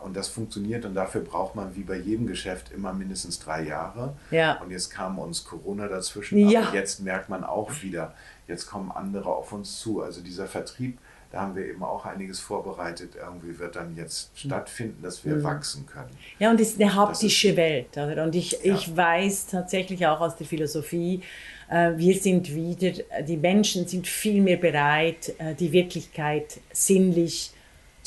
[0.03, 4.15] Und das funktioniert und dafür braucht man wie bei jedem Geschäft immer mindestens drei Jahre.
[4.33, 4.61] Ja.
[4.61, 6.63] Und jetzt kam uns Corona dazwischen, Ja.
[6.69, 8.15] aber jetzt merkt man auch wieder,
[8.49, 10.03] jetzt kommen andere auf uns zu.
[10.03, 10.99] Also dieser Vertrieb,
[11.31, 13.13] da haben wir eben auch einiges vorbereitet.
[13.15, 16.11] Irgendwie wird dann jetzt stattfinden, dass wir wachsen können.
[16.41, 17.93] Ja, und es ist eine haptische ist- Welt.
[17.93, 18.25] Oder?
[18.25, 18.75] Und ich, Ja.
[18.75, 21.23] ich weiß tatsächlich auch aus der Philosophie,
[21.69, 22.91] äh, wir sind wieder,
[23.23, 27.60] die Menschen sind viel mehr bereit, äh, die Wirklichkeit sinnlich zu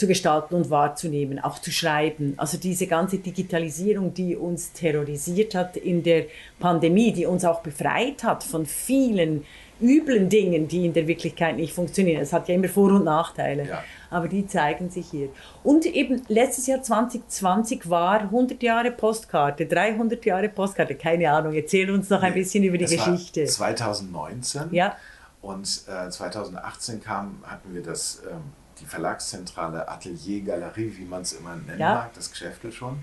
[0.07, 2.33] gestalten und wahrzunehmen, auch zu schreiben.
[2.37, 6.25] Also diese ganze Digitalisierung, die uns terrorisiert hat in der
[6.59, 9.45] Pandemie, die uns auch befreit hat von vielen
[9.81, 12.21] üblen Dingen, die in der Wirklichkeit nicht funktionieren.
[12.21, 13.83] Es hat ja immer Vor- und Nachteile Ja.
[14.09, 15.29] aber die zeigen sich hier.
[15.63, 21.53] Und eben letztes Jahr 2020 war 100 Jahre Postkarte, 300 Jahre Postkarte, keine Ahnung.
[21.53, 23.45] Erzähl uns noch ein bisschen über die Das war Geschichte.
[23.45, 24.95] 2019 Ja.
[25.41, 28.37] und äh, 2018 kam, hatten wir das, ähm,
[28.79, 31.93] die Verlagszentrale Atelier Galerie, wie man es immer nennen Ja.
[31.95, 32.99] mag, das Geschäftel schon.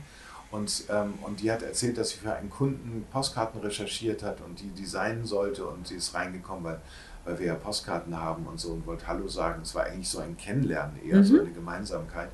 [0.51, 4.59] Und, ähm, und die hat erzählt, dass sie für einen Kunden Postkarten recherchiert hat und
[4.61, 6.81] die designen sollte und sie ist reingekommen, weil,
[7.25, 9.63] weil wir ja Postkarten haben und so und wollte Hallo sagen.
[9.63, 12.31] Es war eigentlich so ein Kennenlernen eher, so eine Gemeinsamkeit.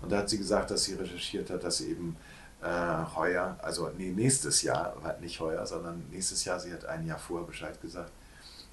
[0.00, 2.16] Und da hat sie gesagt, dass sie recherchiert hat, dass eben
[2.62, 2.66] äh,
[3.14, 7.46] heuer, also nee, nächstes Jahr, nicht heuer, sondern nächstes Jahr, sie hat ein Jahr vorher
[7.46, 8.12] Bescheid gesagt,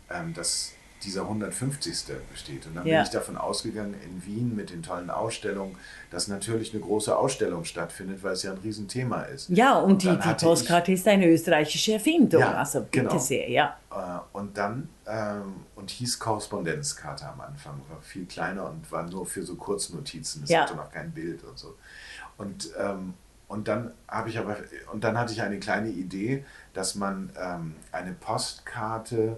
[0.10, 0.72] ähm, dass
[1.06, 2.06] dieser 150.
[2.32, 2.66] besteht.
[2.66, 2.96] Und dann Ja.
[2.98, 5.78] bin ich davon ausgegangen, in Wien mit den tollen Ausstellungen,
[6.12, 9.50] dass natürlich eine große Ausstellung stattfindet, weil es ja ein Riesenthema ist.
[9.50, 12.42] Ja, und die, dann die hatte Postkarte ist eine österreichische Erfindung.
[12.42, 13.18] Ja, also bitte genau.
[13.20, 13.78] sehr, ja.
[13.92, 19.26] Äh, Und dann, ähm, und hieß Korrespondenzkarte am Anfang, war viel kleiner und war nur
[19.26, 20.62] für so Kurznotizen, es Ja.
[20.62, 21.76] hatte noch kein Bild und so.
[22.38, 23.14] Und, ähm,
[23.48, 24.58] und dann habe ich aber,
[24.92, 26.44] und dann hatte ich eine kleine Idee,
[26.74, 29.38] dass man ähm, eine Postkarte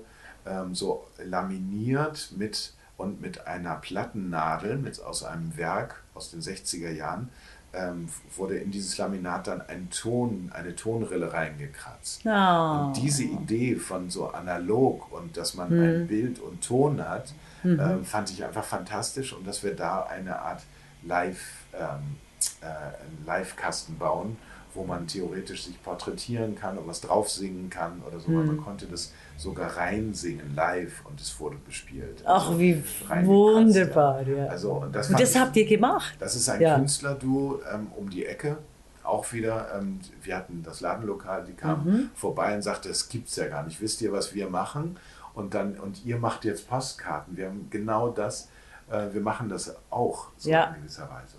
[0.50, 6.92] ähm, so laminiert mit und mit einer Plattennadel mit, aus einem Werk aus den 60er
[6.92, 7.30] Jahren
[7.74, 12.26] ähm, wurde in dieses Laminat dann ein Ton, eine Tonrille reingekratzt.
[12.26, 12.86] Ah.
[12.88, 15.84] Und diese Idee von so analog und dass man Mhm.
[15.84, 17.34] ein Bild und Ton hat,
[17.64, 20.64] ähm, fand ich einfach fantastisch und dass wir da eine Art
[21.04, 22.16] Live, ähm,
[22.62, 24.38] äh, Live-Kasten bauen,
[24.78, 28.30] wo man theoretisch sich porträtieren kann und was drauf singen kann oder so.
[28.30, 28.46] Mhm.
[28.46, 32.24] Man konnte das sogar reinsingen, live und es wurde bespielt.
[32.26, 32.82] Ach, also wie
[33.24, 34.46] wunderbar, ja.
[34.46, 36.16] Also, und das, und das habt ihr gemacht?
[36.20, 36.76] Das ist ein ja.
[36.76, 38.58] Künstlerduo ähm, um die Ecke.
[39.04, 42.10] Auch wieder, ähm, wir hatten das Ladenlokal, die kam mhm.
[42.14, 43.82] vorbei und sagte, es gibt es ja gar nicht.
[43.82, 44.98] Wisst ihr, was wir machen?
[45.34, 47.38] Und dann, und ihr macht jetzt Postkarten.
[47.38, 48.50] Wir haben genau das,
[48.90, 50.66] äh, wir machen das auch so ja.
[50.66, 51.38] in gewisser Weise.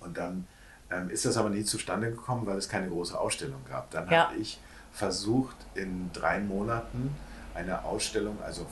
[0.00, 0.46] Und dann
[0.90, 3.90] ähm, ist das aber nie zustande gekommen, weil es keine große Ausstellung gab.
[3.90, 4.28] Dann ja.
[4.28, 4.60] habe ich
[4.92, 7.14] versucht, in drei Monaten
[7.54, 8.66] eine Ausstellung, also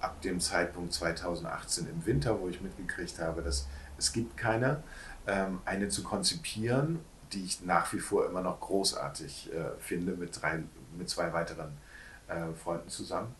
[0.00, 3.66] ab dem Zeitpunkt 2018 im Winter, wo ich mitgekriegt habe, dass
[3.98, 4.82] es gibt keine,
[5.26, 7.00] ähm, eine zu konzipieren,
[7.32, 10.62] die ich nach wie vor immer noch großartig äh, finde, mit, drei,
[10.96, 11.76] mit zwei weiteren
[12.28, 13.34] äh, Freunden zusammen.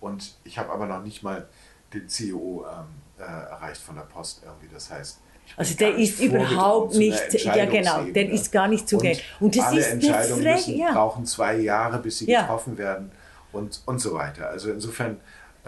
[0.00, 1.48] Und ich habe aber noch nicht mal
[1.92, 2.86] den CEO ähm,
[3.18, 4.68] äh, erreicht von der Post irgendwie.
[4.72, 5.20] Das heißt,
[5.56, 9.24] also der ist überhaupt nicht, ja genau, der ist gar nicht zugänglich.
[9.38, 10.92] Und, und das alle ist Entscheidungen müssen, ja.
[10.92, 12.42] brauchen zwei Jahre, bis sie ja.
[12.42, 13.12] getroffen werden
[13.52, 14.48] und, und so weiter.
[14.48, 15.18] Also insofern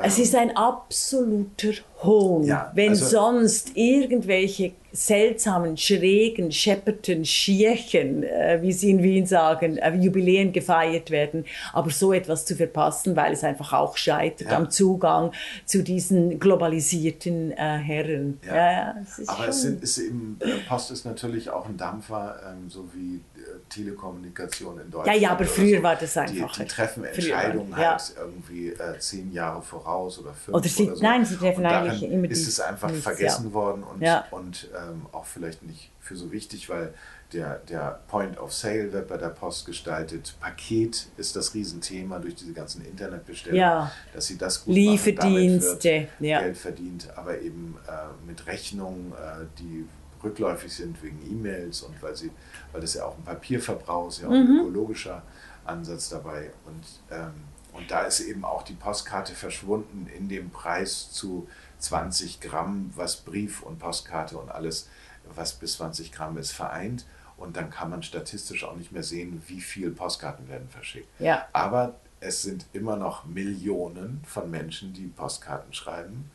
[0.03, 1.72] es ist ein absoluter
[2.03, 9.26] Hohn, ja, wenn also, sonst irgendwelche seltsamen, schrägen, schepperten Schierchen, äh, wie sie in Wien
[9.26, 14.51] sagen, äh, Jubiläen gefeiert werden, aber so etwas zu verpassen, weil es einfach auch scheitert
[14.51, 14.57] ja.
[14.57, 15.32] am Zugang
[15.64, 18.40] zu diesen globalisierten äh, Herren.
[18.47, 18.94] Ja.
[19.26, 23.20] aber es, sind, ist eben, äh, Post ist natürlich auch ein Dampfer, ähm, so wie
[23.69, 25.17] Telekommunikation in Deutschland.
[25.17, 25.83] Ja, ja, aber früher so.
[25.83, 26.53] war das einfach.
[26.53, 28.23] Die, die treffen Entscheidungen früher, halt ja.
[28.23, 31.03] irgendwie äh, zehn Jahre voraus oder fünf oder, sie, oder so.
[31.03, 33.53] Nein, sie treffen eigentlich immer ist es einfach nichts, vergessen ja.
[33.53, 34.25] worden und, ja.
[34.31, 36.95] und ähm, auch vielleicht nicht für so wichtig, weil
[37.33, 40.35] der, der Point of Sale wird bei der Post gestaltet.
[40.41, 43.91] Paket ist das Riesenthema durch diese ganzen Internetbestellungen, ja.
[44.14, 46.41] dass sie das gut Lieferdienste, machen, ja.
[46.41, 49.87] Geld verdient, aber eben äh, mit Rechnungen, äh, die
[50.23, 52.31] rückläufig sind wegen E-Mails und weil sie,
[52.73, 54.37] weil das ja auch ein Papierverbrauch ist, ja auch mhm.
[54.37, 55.23] ein ökologischer
[55.64, 56.51] Ansatz dabei.
[56.64, 57.33] Und, ähm,
[57.73, 61.49] und da ist eben auch die Postkarte verschwunden in dem Preis zu
[61.79, 64.89] 20 Gramm, was Brief und Postkarte und alles,
[65.35, 67.07] was bis 20 Gramm ist, vereint.
[67.37, 71.09] Und dann kann man statistisch auch nicht mehr sehen, wie viele Postkarten werden verschickt.
[71.21, 71.47] Ja.
[71.53, 76.31] Aber es sind immer noch Millionen von Menschen, die Postkarten schreiben.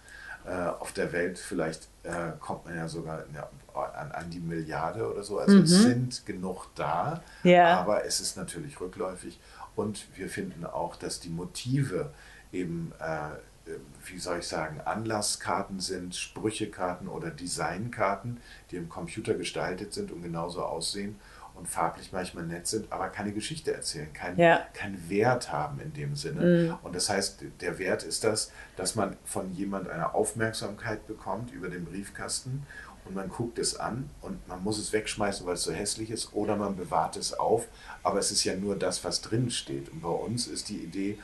[0.45, 5.09] Äh, auf der Welt vielleicht äh, kommt man ja sogar ja, an, an die Milliarde
[5.11, 5.39] oder so.
[5.39, 5.63] Also mhm.
[5.63, 7.79] es sind genug da, ja.
[7.79, 9.39] aber es ist natürlich rückläufig.
[9.75, 12.11] Und wir finden auch, dass die Motive
[12.51, 13.71] eben, äh,
[14.05, 20.21] wie soll ich sagen, Anlasskarten sind, Sprüchekarten oder Designkarten, die im Computer gestaltet sind und
[20.21, 21.17] genauso aussehen
[21.61, 24.65] und farblich manchmal nett sind, aber keine Geschichte erzählen, keinen ja.
[24.73, 26.41] kein Wert haben in dem Sinne.
[26.41, 26.77] Mhm.
[26.81, 31.69] Und das heißt, der Wert ist das, dass man von jemand eine Aufmerksamkeit bekommt über
[31.69, 32.65] den Briefkasten
[33.05, 36.33] und man guckt es an und man muss es wegschmeißen, weil es so hässlich ist,
[36.33, 37.67] oder man bewahrt es auf,
[38.03, 39.89] aber es ist ja nur das, was drin steht.
[39.89, 41.17] Und bei uns ist die Idee,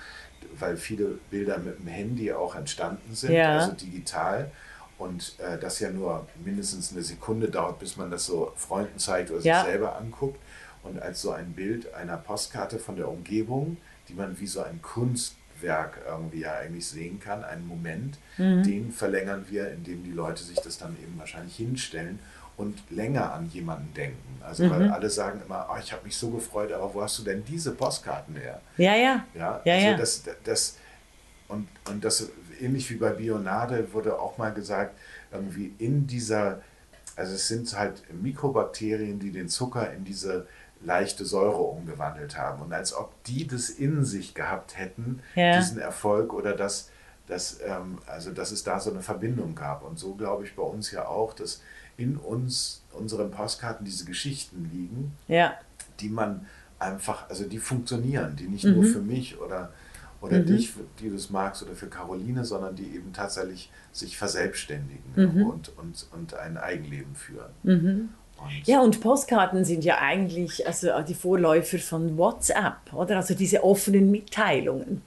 [0.59, 3.59] weil viele Bilder mit dem Handy auch entstanden sind, ja.
[3.59, 4.51] also digital,
[4.97, 9.29] und äh, das ja nur mindestens eine Sekunde dauert, bis man das so Freunden zeigt
[9.29, 9.61] oder ja.
[9.61, 10.39] sich selber anguckt.
[10.83, 14.81] Und als so ein Bild einer Postkarte von der Umgebung, die man wie so ein
[15.57, 18.63] Kunstwerk irgendwie ja eigentlich sehen kann, einen Moment, mhm.
[18.63, 22.19] den verlängern wir, indem die Leute sich das dann eben wahrscheinlich hinstellen
[22.55, 24.41] und länger an jemanden denken.
[24.41, 24.69] Also mhm.
[24.71, 27.43] weil alle sagen immer, oh, ich habe mich so gefreut, aber wo hast du denn
[27.45, 28.61] diese Postkarten her?
[28.77, 29.25] Ja, ja.
[29.35, 29.97] Ja, ja, also ja.
[29.97, 30.77] Das, das,
[31.47, 32.29] und, und das
[32.59, 34.97] ähnlich wie bei Bionade wurde auch mal gesagt,
[35.31, 36.61] irgendwie in dieser,
[37.15, 40.47] also es sind halt Mikrobakterien, die den Zucker in diese
[40.83, 42.61] leichte Säure umgewandelt haben.
[42.61, 45.57] Und als ob die das in sich gehabt hätten, ja.
[45.57, 46.89] diesen Erfolg oder das,
[47.27, 49.83] dass, ähm, also dass es da so eine Verbindung gab.
[49.83, 51.61] Und so glaube ich bei uns ja auch, dass
[51.97, 55.53] in uns, unseren Postkarten diese Geschichten liegen, ja.
[55.99, 56.45] die man
[56.79, 58.75] einfach, also die funktionieren, die nicht mhm.
[58.75, 59.71] nur für mich oder
[60.21, 60.45] oder mhm.
[60.47, 65.43] dich, die du es magst, oder für Caroline, sondern die eben tatsächlich sich verselbstständigen mhm.
[65.43, 67.51] und, und, und ein Eigenleben führen.
[68.37, 73.17] Und ja, und Postkarten sind ja eigentlich also die Vorläufer von WhatsApp, oder?
[73.17, 75.01] Also diese offenen Mitteilungen.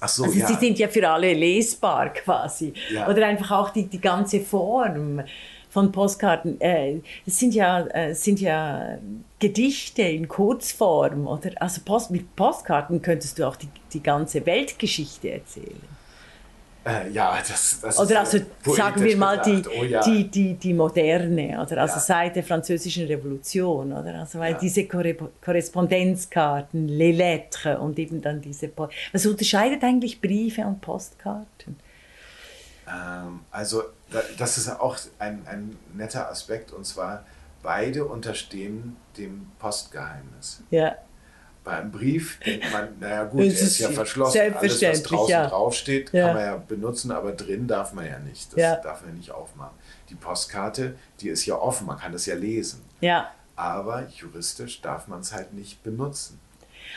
[0.00, 0.46] Ach so, also ja.
[0.46, 2.72] sie sind ja für alle lesbar quasi.
[2.92, 3.08] Ja.
[3.08, 5.22] Oder einfach auch die, die ganze Form
[5.70, 6.60] von Postkarten.
[6.60, 8.98] Äh, es sind ja, äh, sind ja
[9.38, 11.26] Gedichte in Kurzform.
[11.26, 11.50] Oder?
[11.56, 15.97] Also Post, mit Postkarten könntest du auch die, die ganze Weltgeschichte erzählen.
[16.84, 20.00] Äh, ja, das, das Oder also sagen wir mal die, oh, ja.
[20.02, 22.00] die, die, die moderne, oder also ja.
[22.00, 24.58] seit der französischen Revolution, oder also weil ja.
[24.58, 28.68] diese Korrespondenzkarten, les lettres und eben dann diese.
[28.68, 31.78] Po Was unterscheidet eigentlich Briefe und Postkarten?
[32.88, 33.82] Ähm, also
[34.38, 37.24] das ist auch ein, ein netter Aspekt und zwar
[37.62, 40.62] beide unterstehen dem Postgeheimnis.
[40.70, 40.96] Ja.
[41.68, 44.60] Bei einem Brief denkt man, naja gut, Es er ist ja ist verschlossen, alles was
[44.78, 45.46] selbstverständlich, draußen ja.
[45.48, 46.26] draufsteht, Ja.
[46.28, 48.52] kann man ja benutzen, aber drin darf man ja nicht.
[48.54, 48.76] Das Ja.
[48.76, 49.76] darf man nicht aufmachen.
[50.08, 52.80] Die Postkarte, die ist ja offen, man kann das ja lesen.
[53.02, 53.30] Ja.
[53.54, 56.40] Aber juristisch darf man es halt nicht benutzen.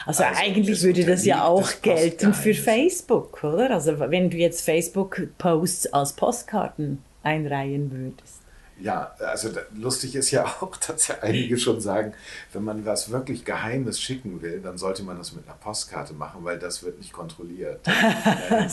[0.05, 2.53] Also, Also, eigentlich würde das ja auch des gelten für.
[2.53, 3.72] Facebook, oder?
[3.72, 8.41] Also wenn du jetzt Facebook-Posts als Postkarten einreihen würdest.
[8.82, 12.13] Ja, also lustig ist ja auch, dass ja einige schon sagen,
[12.53, 16.43] wenn man was wirklich Geheimes schicken will, dann sollte man das mit einer Postkarte machen,
[16.43, 17.79] weil das wird nicht kontrolliert.
[18.51, 18.67] Äh,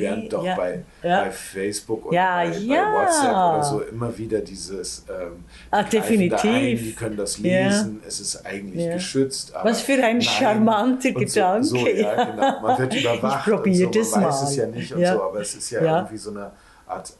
[0.00, 0.54] Während doch ja.
[0.54, 1.24] bei, Ja.
[1.24, 6.44] bei Facebook oder Ja, bei, bei WhatsApp oder so immer wieder dieses ähm, da definitiv.
[6.44, 9.54] Ein, die können das lesen, es ist eigentlich geschützt.
[9.54, 10.22] Aber Was für ein nein.
[10.22, 11.64] charmanter Und so, Gedanke.
[11.64, 12.60] So, ja, genau.
[12.60, 13.46] Man wird überwacht.
[13.46, 14.00] Ich probier und so.
[14.00, 14.48] das Man weiß mal.
[14.48, 16.52] es ja nicht und so, aber es ist ja, irgendwie so eine
[16.86, 17.12] Art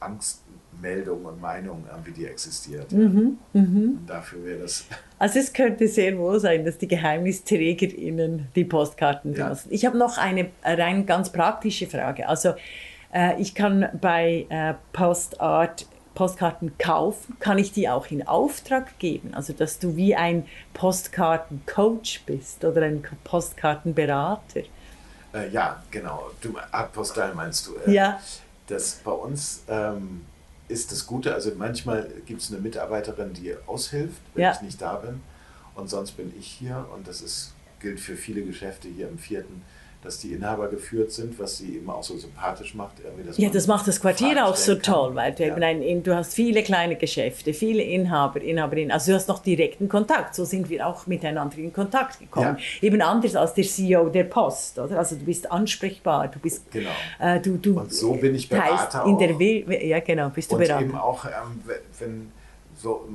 [0.84, 2.92] Angstmeldung und Meinung, irgendwie, die existiert.
[2.92, 4.84] Mhm, Und dafür wäre das.
[5.16, 9.56] Also es könnte sehr wohl sein, dass die GeheimnisträgerInnen die Postkarten Ja.
[9.70, 12.28] Ich habe noch eine rein ganz praktische Frage.
[12.28, 12.54] Also
[13.14, 19.32] äh, ich kann bei äh, Postart Postkarten kaufen, kann ich die auch in Auftrag geben?
[19.34, 24.60] Also dass du wie ein Postkartencoach bist oder ein Postkartenberater?
[25.32, 26.30] Äh, ja, genau.
[26.40, 27.76] Du, Art Postal meinst du?
[27.86, 28.20] Äh, Ja.
[28.66, 30.22] Das bei uns ähm,
[30.68, 31.34] ist das Gute.
[31.34, 34.52] Also manchmal gibt es eine Mitarbeiterin, die aushilft, wenn Ja.
[34.52, 35.20] ich nicht da bin.
[35.74, 36.86] Und sonst bin ich hier.
[36.94, 39.62] Und das ist, gilt für viele Geschäfte hier im vierten,
[40.04, 42.92] dass die Inhaber geführt sind, was sie eben auch so sympathisch macht.
[43.26, 44.82] Dass Ja, das macht das Quartier auch so kann.
[44.82, 45.56] toll, weil du, Ja.
[45.56, 48.90] eben ein, du hast viele kleine Geschäfte, viele Inhaber, Inhaberinnen.
[48.92, 50.34] Also du hast noch direkten Kontakt.
[50.34, 52.58] So sind wir auch miteinander in Kontakt gekommen.
[52.58, 52.86] Ja.
[52.88, 54.98] Eben anders als der CEO der Post, oder?
[54.98, 56.90] Also du bist ansprechbar, du bist, Genau.
[57.18, 59.40] äh, du, du Und so bin ich Berater in der auch.
[59.82, 60.84] Ja genau, bist du Und Berater.
[60.84, 61.62] eben auch, ähm,
[61.98, 62.32] wenn
[62.76, 63.08] so,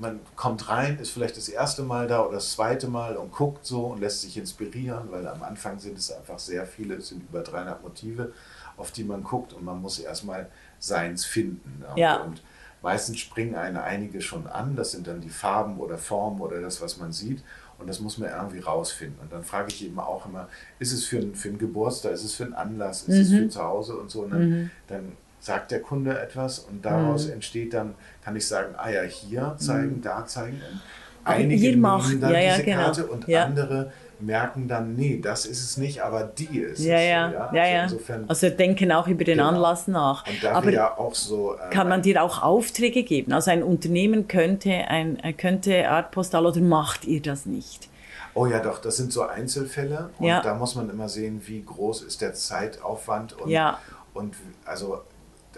[0.00, 3.64] man, kommt rein, ist vielleicht das erste Mal da oder das zweite Mal und guckt
[3.66, 7.22] so und lässt sich inspirieren, weil am Anfang sind es einfach sehr viele, es sind
[7.22, 8.32] über 300 Motive,
[8.76, 11.82] auf die man guckt und man muss erstmal seins finden.
[11.96, 12.22] Ja.
[12.22, 12.42] Und
[12.82, 16.80] meistens springen eine einige schon an, das sind dann die Farben oder Formen oder das,
[16.80, 17.42] was man sieht.
[17.78, 19.20] Und das muss man irgendwie rausfinden.
[19.20, 20.48] Und dann frage ich eben auch immer,
[20.80, 23.36] ist es für, ein, für einen Geburtstag, ist es für einen Anlass, ist es Mhm.
[23.44, 24.22] für zu Hause und so.
[24.22, 27.34] Und dann, dann sagt der Kunde etwas und daraus Mhm.
[27.34, 30.60] entsteht dann, kann ich sagen, ah ja, hier zeigen, da zeigen.
[30.62, 30.80] Und
[31.24, 32.82] einige macht- dann ja, ja, diese genau.
[32.84, 33.44] Karte und Ja.
[33.44, 37.08] andere merken dann, nee, das ist es nicht, aber die ist ja, es.
[37.08, 37.82] ja, so, ja, Also ja.
[37.84, 39.50] insofern, Also denken auch über den Genau.
[39.50, 40.26] Anlass nach.
[40.26, 41.54] und da Aber ja auch so...
[41.54, 43.32] äh, kann man dir auch Aufträge geben?
[43.32, 47.88] Also ein Unternehmen könnte, ein, äh, könnte Art Postal oder macht ihr das nicht?
[48.34, 50.40] Oh ja, doch, das sind so Einzelfälle und Ja.
[50.42, 53.78] da muss man immer sehen, wie groß ist der Zeitaufwand und, Ja.
[54.14, 54.34] und
[54.64, 55.00] also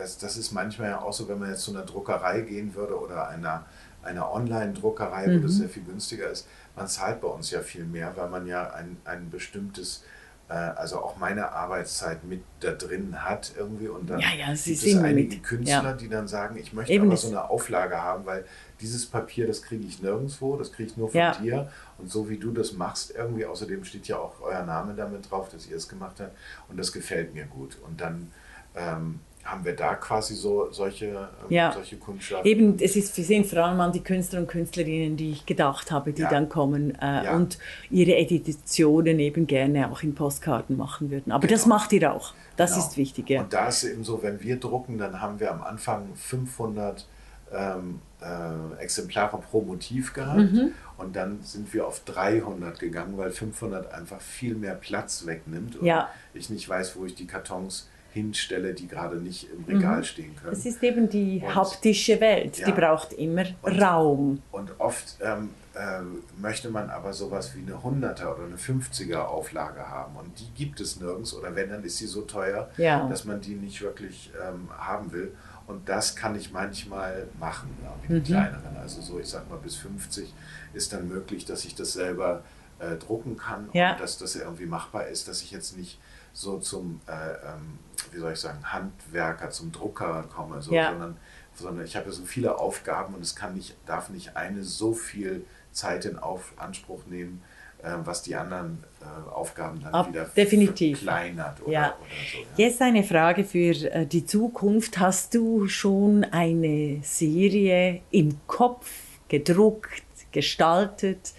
[0.00, 2.98] das, das ist manchmal ja auch so, wenn man jetzt zu einer Druckerei gehen würde
[2.98, 3.64] oder einer,
[4.02, 5.42] einer Online-Druckerei, wo Mhm.
[5.42, 8.70] das sehr viel günstiger ist, man zahlt bei uns ja viel mehr, weil man ja
[8.72, 10.04] ein, ein bestimmtes,
[10.48, 14.66] äh, also auch meine Arbeitszeit mit da drin hat irgendwie und dann Ja, ja, gibt
[14.82, 15.92] es einige mit, Künstler, ja.
[15.92, 18.44] die dann sagen, ich möchte Eben aber so eine Auflage haben, weil
[18.80, 21.70] dieses Papier, das kriege ich nirgendwo, das kriege ich nur von dir.
[21.98, 25.50] Und so wie du das machst irgendwie, außerdem steht ja auch euer Name damit drauf,
[25.50, 26.34] dass ihr es gemacht habt
[26.68, 27.76] und das gefällt mir gut.
[27.86, 28.32] Und dann
[28.74, 29.20] ähm,
[29.50, 31.72] haben wir da quasi so solche, ähm, Ja.
[31.72, 32.46] solche Kundschaft.
[32.46, 35.90] Eben, es ist, wir sehen vor allem an die Künstler und Künstlerinnen, die ich gedacht
[35.90, 36.30] habe, die Ja.
[36.30, 37.34] dann kommen äh, Ja.
[37.34, 37.58] und
[37.90, 41.32] ihre Editionen eben gerne auch in Postkarten machen würden.
[41.32, 41.74] Aber das Genau.
[41.76, 42.34] macht ihr auch.
[42.56, 42.86] Das Genau.
[42.86, 43.40] ist wichtig, ja.
[43.42, 47.06] Und da ist eben so, wenn wir drucken, dann haben wir am Anfang 500
[47.52, 50.70] ähm, äh, Exemplare pro Motiv gehabt Mhm.
[50.98, 55.90] und dann sind wir auf 300 gegangen, weil 500 einfach viel mehr Platz wegnimmt und
[56.32, 60.52] ich nicht weiß, wo ich die Kartons hinstelle, die gerade nicht im Regal stehen können.
[60.52, 60.70] Es Mhm.
[60.70, 62.70] ist eben die Und- haptische Welt, die Ja.
[62.72, 64.42] braucht immer Und- Raum.
[64.52, 66.00] Und oft ähm, äh,
[66.40, 70.16] möchte man aber sowas wie eine 100er oder eine 50er Auflage haben.
[70.16, 71.32] Und die gibt es nirgends.
[71.34, 73.08] Oder wenn, dann ist sie so teuer, Ja.
[73.08, 75.32] dass man die nicht wirklich ähm, haben will.
[75.68, 78.22] Und das kann ich manchmal machen, ja, wie Mhm.
[78.24, 78.76] die kleineren.
[78.80, 80.34] Also so, ich sag mal, bis 50
[80.74, 82.42] ist dann möglich, dass ich das selber
[82.80, 83.92] äh, drucken kann Ja.
[83.92, 86.00] und dass das irgendwie machbar ist, dass ich jetzt nicht
[86.32, 87.78] so zum, äh, ähm,
[88.12, 90.90] wie soll ich sagen, Handwerker, zum Drucker komme, so, Ja.
[90.90, 91.16] sondern,
[91.54, 94.92] sondern ich habe ja so viele Aufgaben und es kann nicht, darf nicht eine so
[94.94, 97.42] viel Zeit in auf Anspruch nehmen,
[97.82, 100.98] äh, was die anderen äh, Aufgaben dann Ab- wieder definitiv.
[100.98, 101.86] verkleinert oder, Ja.
[102.00, 102.38] oder so.
[102.38, 102.44] Ja.
[102.68, 104.98] Jetzt eine Frage für äh, die Zukunft.
[104.98, 108.90] Hast du schon eine Serie im Kopf
[109.28, 110.02] gedruckt,
[110.32, 111.32] gestaltet?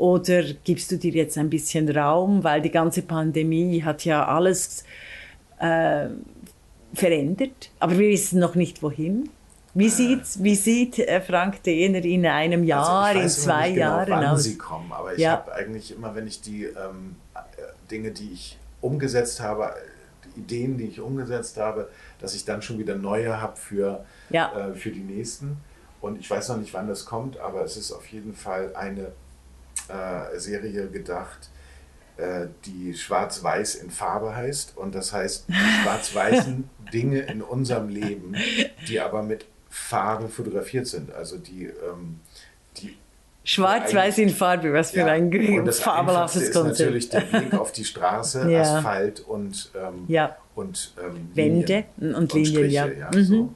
[0.00, 4.82] Oder gibst du dir jetzt ein bisschen Raum, weil die ganze Pandemie hat ja alles
[5.58, 6.06] äh,
[6.94, 9.28] verändert, aber wir wissen noch nicht wohin?
[9.74, 14.10] Wie, sieht's, wie sieht äh, Frank Dehner in einem Jahr, also in zwei genau, Jahren
[14.10, 14.44] wann aus?
[14.44, 15.32] sie kommen, aber ich Ja.
[15.32, 17.38] habe eigentlich immer, wenn ich die ähm, äh,
[17.90, 19.74] Dinge, die ich umgesetzt habe,
[20.24, 21.90] die Ideen, die ich umgesetzt habe,
[22.20, 24.70] dass ich dann schon wieder neue habe für, Ja.
[24.70, 25.58] äh, für die nächsten.
[26.00, 29.12] Und ich weiß noch nicht, wann das kommt, aber es ist auf jeden Fall eine
[29.90, 31.50] äh, Serie gedacht,
[32.16, 34.76] äh, die Schwarz-Weiß in Farbe heißt.
[34.76, 38.34] Und das heißt, die schwarz-weißen Dinge in unserem Leben,
[38.88, 41.12] die aber mit Farbe fotografiert sind.
[41.12, 42.20] Also die, ähm,
[42.78, 42.96] die
[43.44, 46.78] Schwarz-Weiß in Farbe, was für ja, ein und das fabelhaftes ist Konzept.
[46.80, 48.62] natürlich der Blick auf die Straße, Ja.
[48.78, 50.36] Asphalt und, ähm, Ja.
[50.54, 52.84] und ähm, Wände Linien und Linien, ja.
[52.86, 53.24] Striche, Mhm.
[53.24, 53.54] so.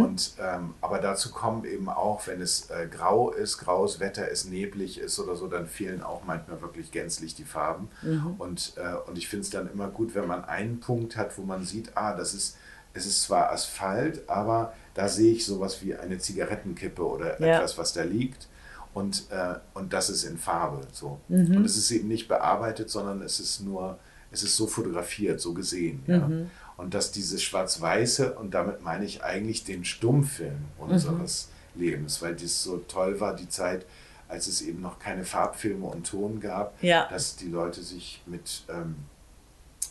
[0.00, 4.46] Und, ähm, aber dazu kommen eben auch, wenn es äh, grau ist, graues Wetter ist,
[4.50, 7.88] neblig ist oder so, dann fehlen auch manchmal wirklich gänzlich die Farben.
[8.02, 8.34] Mhm.
[8.38, 11.42] Und, äh, und ich finde es dann immer gut, wenn man einen Punkt hat, wo
[11.42, 12.56] man sieht, ah, das ist,
[12.94, 17.56] es ist zwar Asphalt, aber da sehe ich sowas wie eine Zigarettenkippe oder Ja.
[17.58, 18.48] etwas, was da liegt.
[18.94, 20.80] Und, äh, und das ist in Farbe.
[20.92, 21.20] So.
[21.28, 21.56] Mhm.
[21.58, 23.98] Und es ist eben nicht bearbeitet, sondern es ist nur,
[24.30, 26.02] es ist so fotografiert, so gesehen.
[26.06, 26.30] Ja?
[26.76, 31.80] Und dass dieses Schwarz-Weiße, und damit meine ich eigentlich den Stummfilm unseres Mhm.
[31.82, 33.86] Lebens, weil das so toll war, die Zeit,
[34.28, 37.06] als es eben noch keine Farbfilme und Ton gab, Ja.
[37.08, 38.96] dass die Leute sich mit, ähm,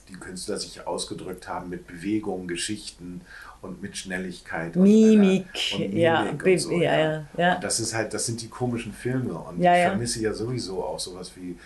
[0.10, 3.22] die Künstler sich ausgedrückt haben mit Bewegungen, Geschichten
[3.62, 4.76] und mit Schnelligkeit.
[4.76, 7.56] Mimik, und, und ja, Mimik Be- und so, ja, ja, ja.
[7.56, 9.34] Und das ist halt, das sind die komischen Filme.
[9.34, 11.58] Und ich vermisse ja sowieso auch sowas wie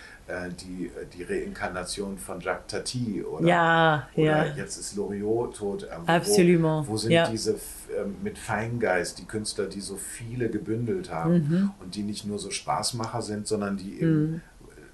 [0.60, 4.54] die, die Reinkarnation von Jacques Tati oder, Ja, oder ja.
[4.56, 5.82] jetzt ist Loriot tot.
[5.90, 7.28] Ähm, Absolument, Wo, wo sind ja.
[7.28, 7.52] diese
[7.98, 11.70] ähm, mit Feingeist, die Künstler, die so viele gebündelt haben Mhm.
[11.80, 14.42] und die nicht nur so Spaßmacher sind, sondern die eben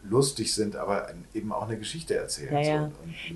[0.09, 2.53] lustig sind, aber eben auch eine Geschichte erzählen.
[2.53, 2.91] Ja, ja.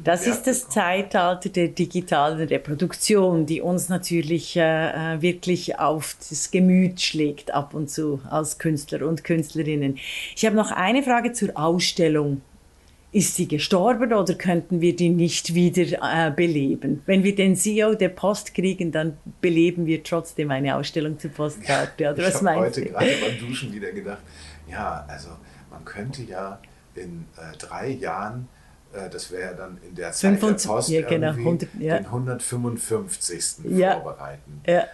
[0.05, 0.73] Das Wert ist das bekommen.
[0.75, 7.75] Zeitalter der digitalen Reproduktion, die uns natürlich äh, äh, wirklich auf das Gemüt schlägt ab
[7.75, 9.99] und zu als Künstler und Künstlerinnen.
[10.37, 12.43] Ich habe noch eine Frage zur Ausstellung.
[13.13, 17.03] Ist sie gestorben oder könnten wir die nicht wieder äh, beleben?
[17.07, 22.05] Wenn wir den CEO der Post kriegen, dann beleben wir trotzdem eine Ausstellung zur Postkarte.
[22.13, 22.93] Oder ich was habe meinst heute du?
[22.93, 24.23] gerade beim Duschen wieder gedacht,
[24.71, 25.31] ja, also
[25.81, 26.61] man könnte ja
[26.95, 28.49] in äh, drei Jahren,
[28.93, 31.97] äh, das wäre dann in der Zeit 25 der Post ja, genau, irgendwie 100 ja.
[31.97, 33.65] den 155.
[33.71, 34.01] Ja.
[34.01, 34.61] vorbereiten.
[34.65, 34.85] Äh,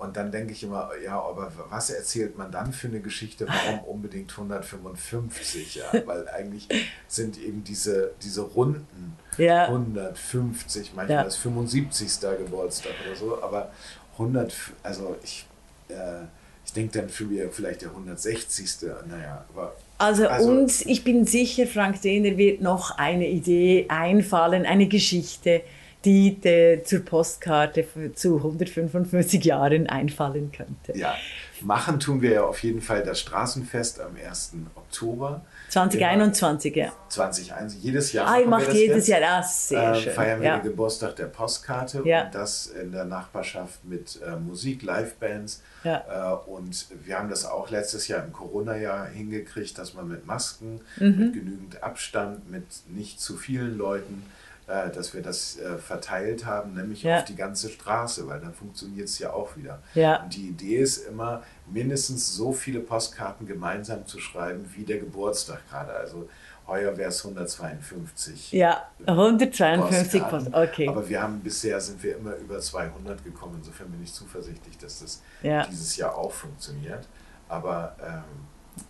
[0.00, 3.46] und dann denke ich immer, ja, aber was erzählt man dann für eine Geschichte?
[3.46, 5.76] Warum unbedingt 155?
[5.76, 6.68] Ja, weil eigentlich
[7.06, 9.66] sind eben diese, diese Runden Ja.
[9.66, 11.22] 150, manchmal Ja.
[11.22, 12.20] ist 75.
[12.38, 13.70] Geburtstag oder so, aber
[14.14, 15.46] 100, also ich,
[15.88, 16.22] äh,
[16.64, 18.76] ich denke dann für mir vielleicht der 160.
[19.06, 24.66] Naja, aber Also, Also- uns, ich bin sicher, Frank Dehner wird noch eine Idee einfallen,
[24.66, 25.62] eine Geschichte,
[26.04, 30.98] die der zur Postkarte zu 155 Jahren einfallen könnte.
[30.98, 31.14] ja,
[31.62, 34.66] machen tun wir ja auf jeden Fall das Straßenfest am 1.
[34.74, 35.42] Oktober.
[35.70, 36.92] 2021, ja.
[37.08, 38.28] 2021, jedes Jahr.
[38.28, 39.08] Ah, ihr macht das jedes jetzt.
[39.08, 40.12] Jahr das, sehr äh, schön.
[40.12, 40.56] feiern wir ja.
[40.58, 42.24] den Geburtstag der Postkarte Ja.
[42.26, 45.62] und das in der Nachbarschaft mit äh, Musik, Livebands.
[45.82, 46.36] Ja.
[46.46, 50.80] Äh, und wir haben das auch letztes Jahr im Corona-Jahr hingekriegt, dass man mit Masken,
[50.98, 51.18] Mhm.
[51.18, 54.24] mit genügend Abstand, mit nicht zu vielen Leuten,
[54.66, 59.08] äh, dass wir das äh, verteilt haben, nämlich auf die ganze Straße, weil dann funktioniert
[59.08, 59.80] es ja auch wieder.
[59.94, 60.22] Ja.
[60.22, 65.60] Und die Idee ist immer, mindestens so viele Postkarten gemeinsam zu schreiben wie der Geburtstag
[65.70, 65.92] gerade.
[65.92, 66.28] Also
[66.66, 68.52] heuer wäre es 152.
[68.52, 70.52] Ja, 152 Postkarten.
[70.52, 70.70] Post.
[70.72, 70.88] Okay.
[70.88, 73.54] Aber wir haben bisher sind wir immer über 200 gekommen.
[73.58, 75.66] Insofern bin ich zuversichtlich, dass das Ja.
[75.66, 77.06] dieses Jahr auch funktioniert.
[77.48, 78.22] Aber ähm,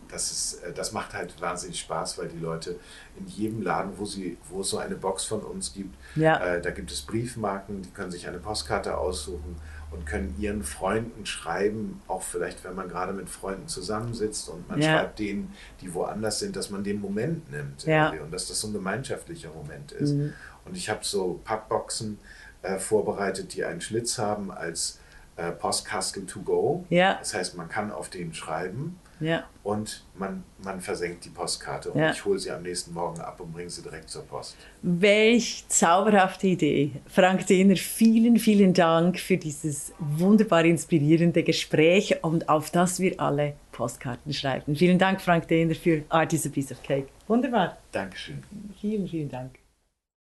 [0.09, 2.79] das, ist, äh, das macht halt wahnsinnig Spaß, weil die Leute
[3.18, 6.39] in jedem Laden, wo, sie, wo es so eine Box von uns gibt, Ja.
[6.45, 9.57] äh, da gibt es Briefmarken, die können sich eine Postkarte aussuchen
[9.95, 14.80] und können ihren Freunden schreiben, auch vielleicht, wenn man gerade mit Freunden zusammensitzt und man
[14.80, 14.99] Ja.
[14.99, 18.11] schreibt denen, die woanders sind, dass man den Moment nimmt Ja.
[18.11, 20.12] und dass das so ein gemeinschaftlicher Moment ist.
[20.12, 20.32] Mhm.
[20.64, 22.18] Und ich habe so Pappboxen
[22.62, 24.99] äh, vorbereitet, die einen Schlitz haben als
[25.36, 26.84] äh, Postkastel to go.
[26.90, 27.14] Ja.
[27.18, 29.45] Das heißt, man kann auf den schreiben ja.
[29.62, 32.11] und man, man versenkt die Postkarte und Ja.
[32.11, 34.57] ich hole sie am nächsten Morgen ab und bringe sie direkt zur Post.
[34.83, 36.93] Welch zauberhafte Idee.
[37.07, 43.55] Frank Dehner, vielen, vielen Dank für dieses wunderbar inspirierende Gespräch und auf das wir alle
[43.73, 44.77] Postkarten schreiben.
[44.77, 47.09] Vielen Dank, Frank Dehner, für Art is a Piece of Cake.
[47.27, 47.79] Wunderbar.
[47.93, 48.43] Dankeschön.
[48.81, 49.64] Vielen, vielen Dank.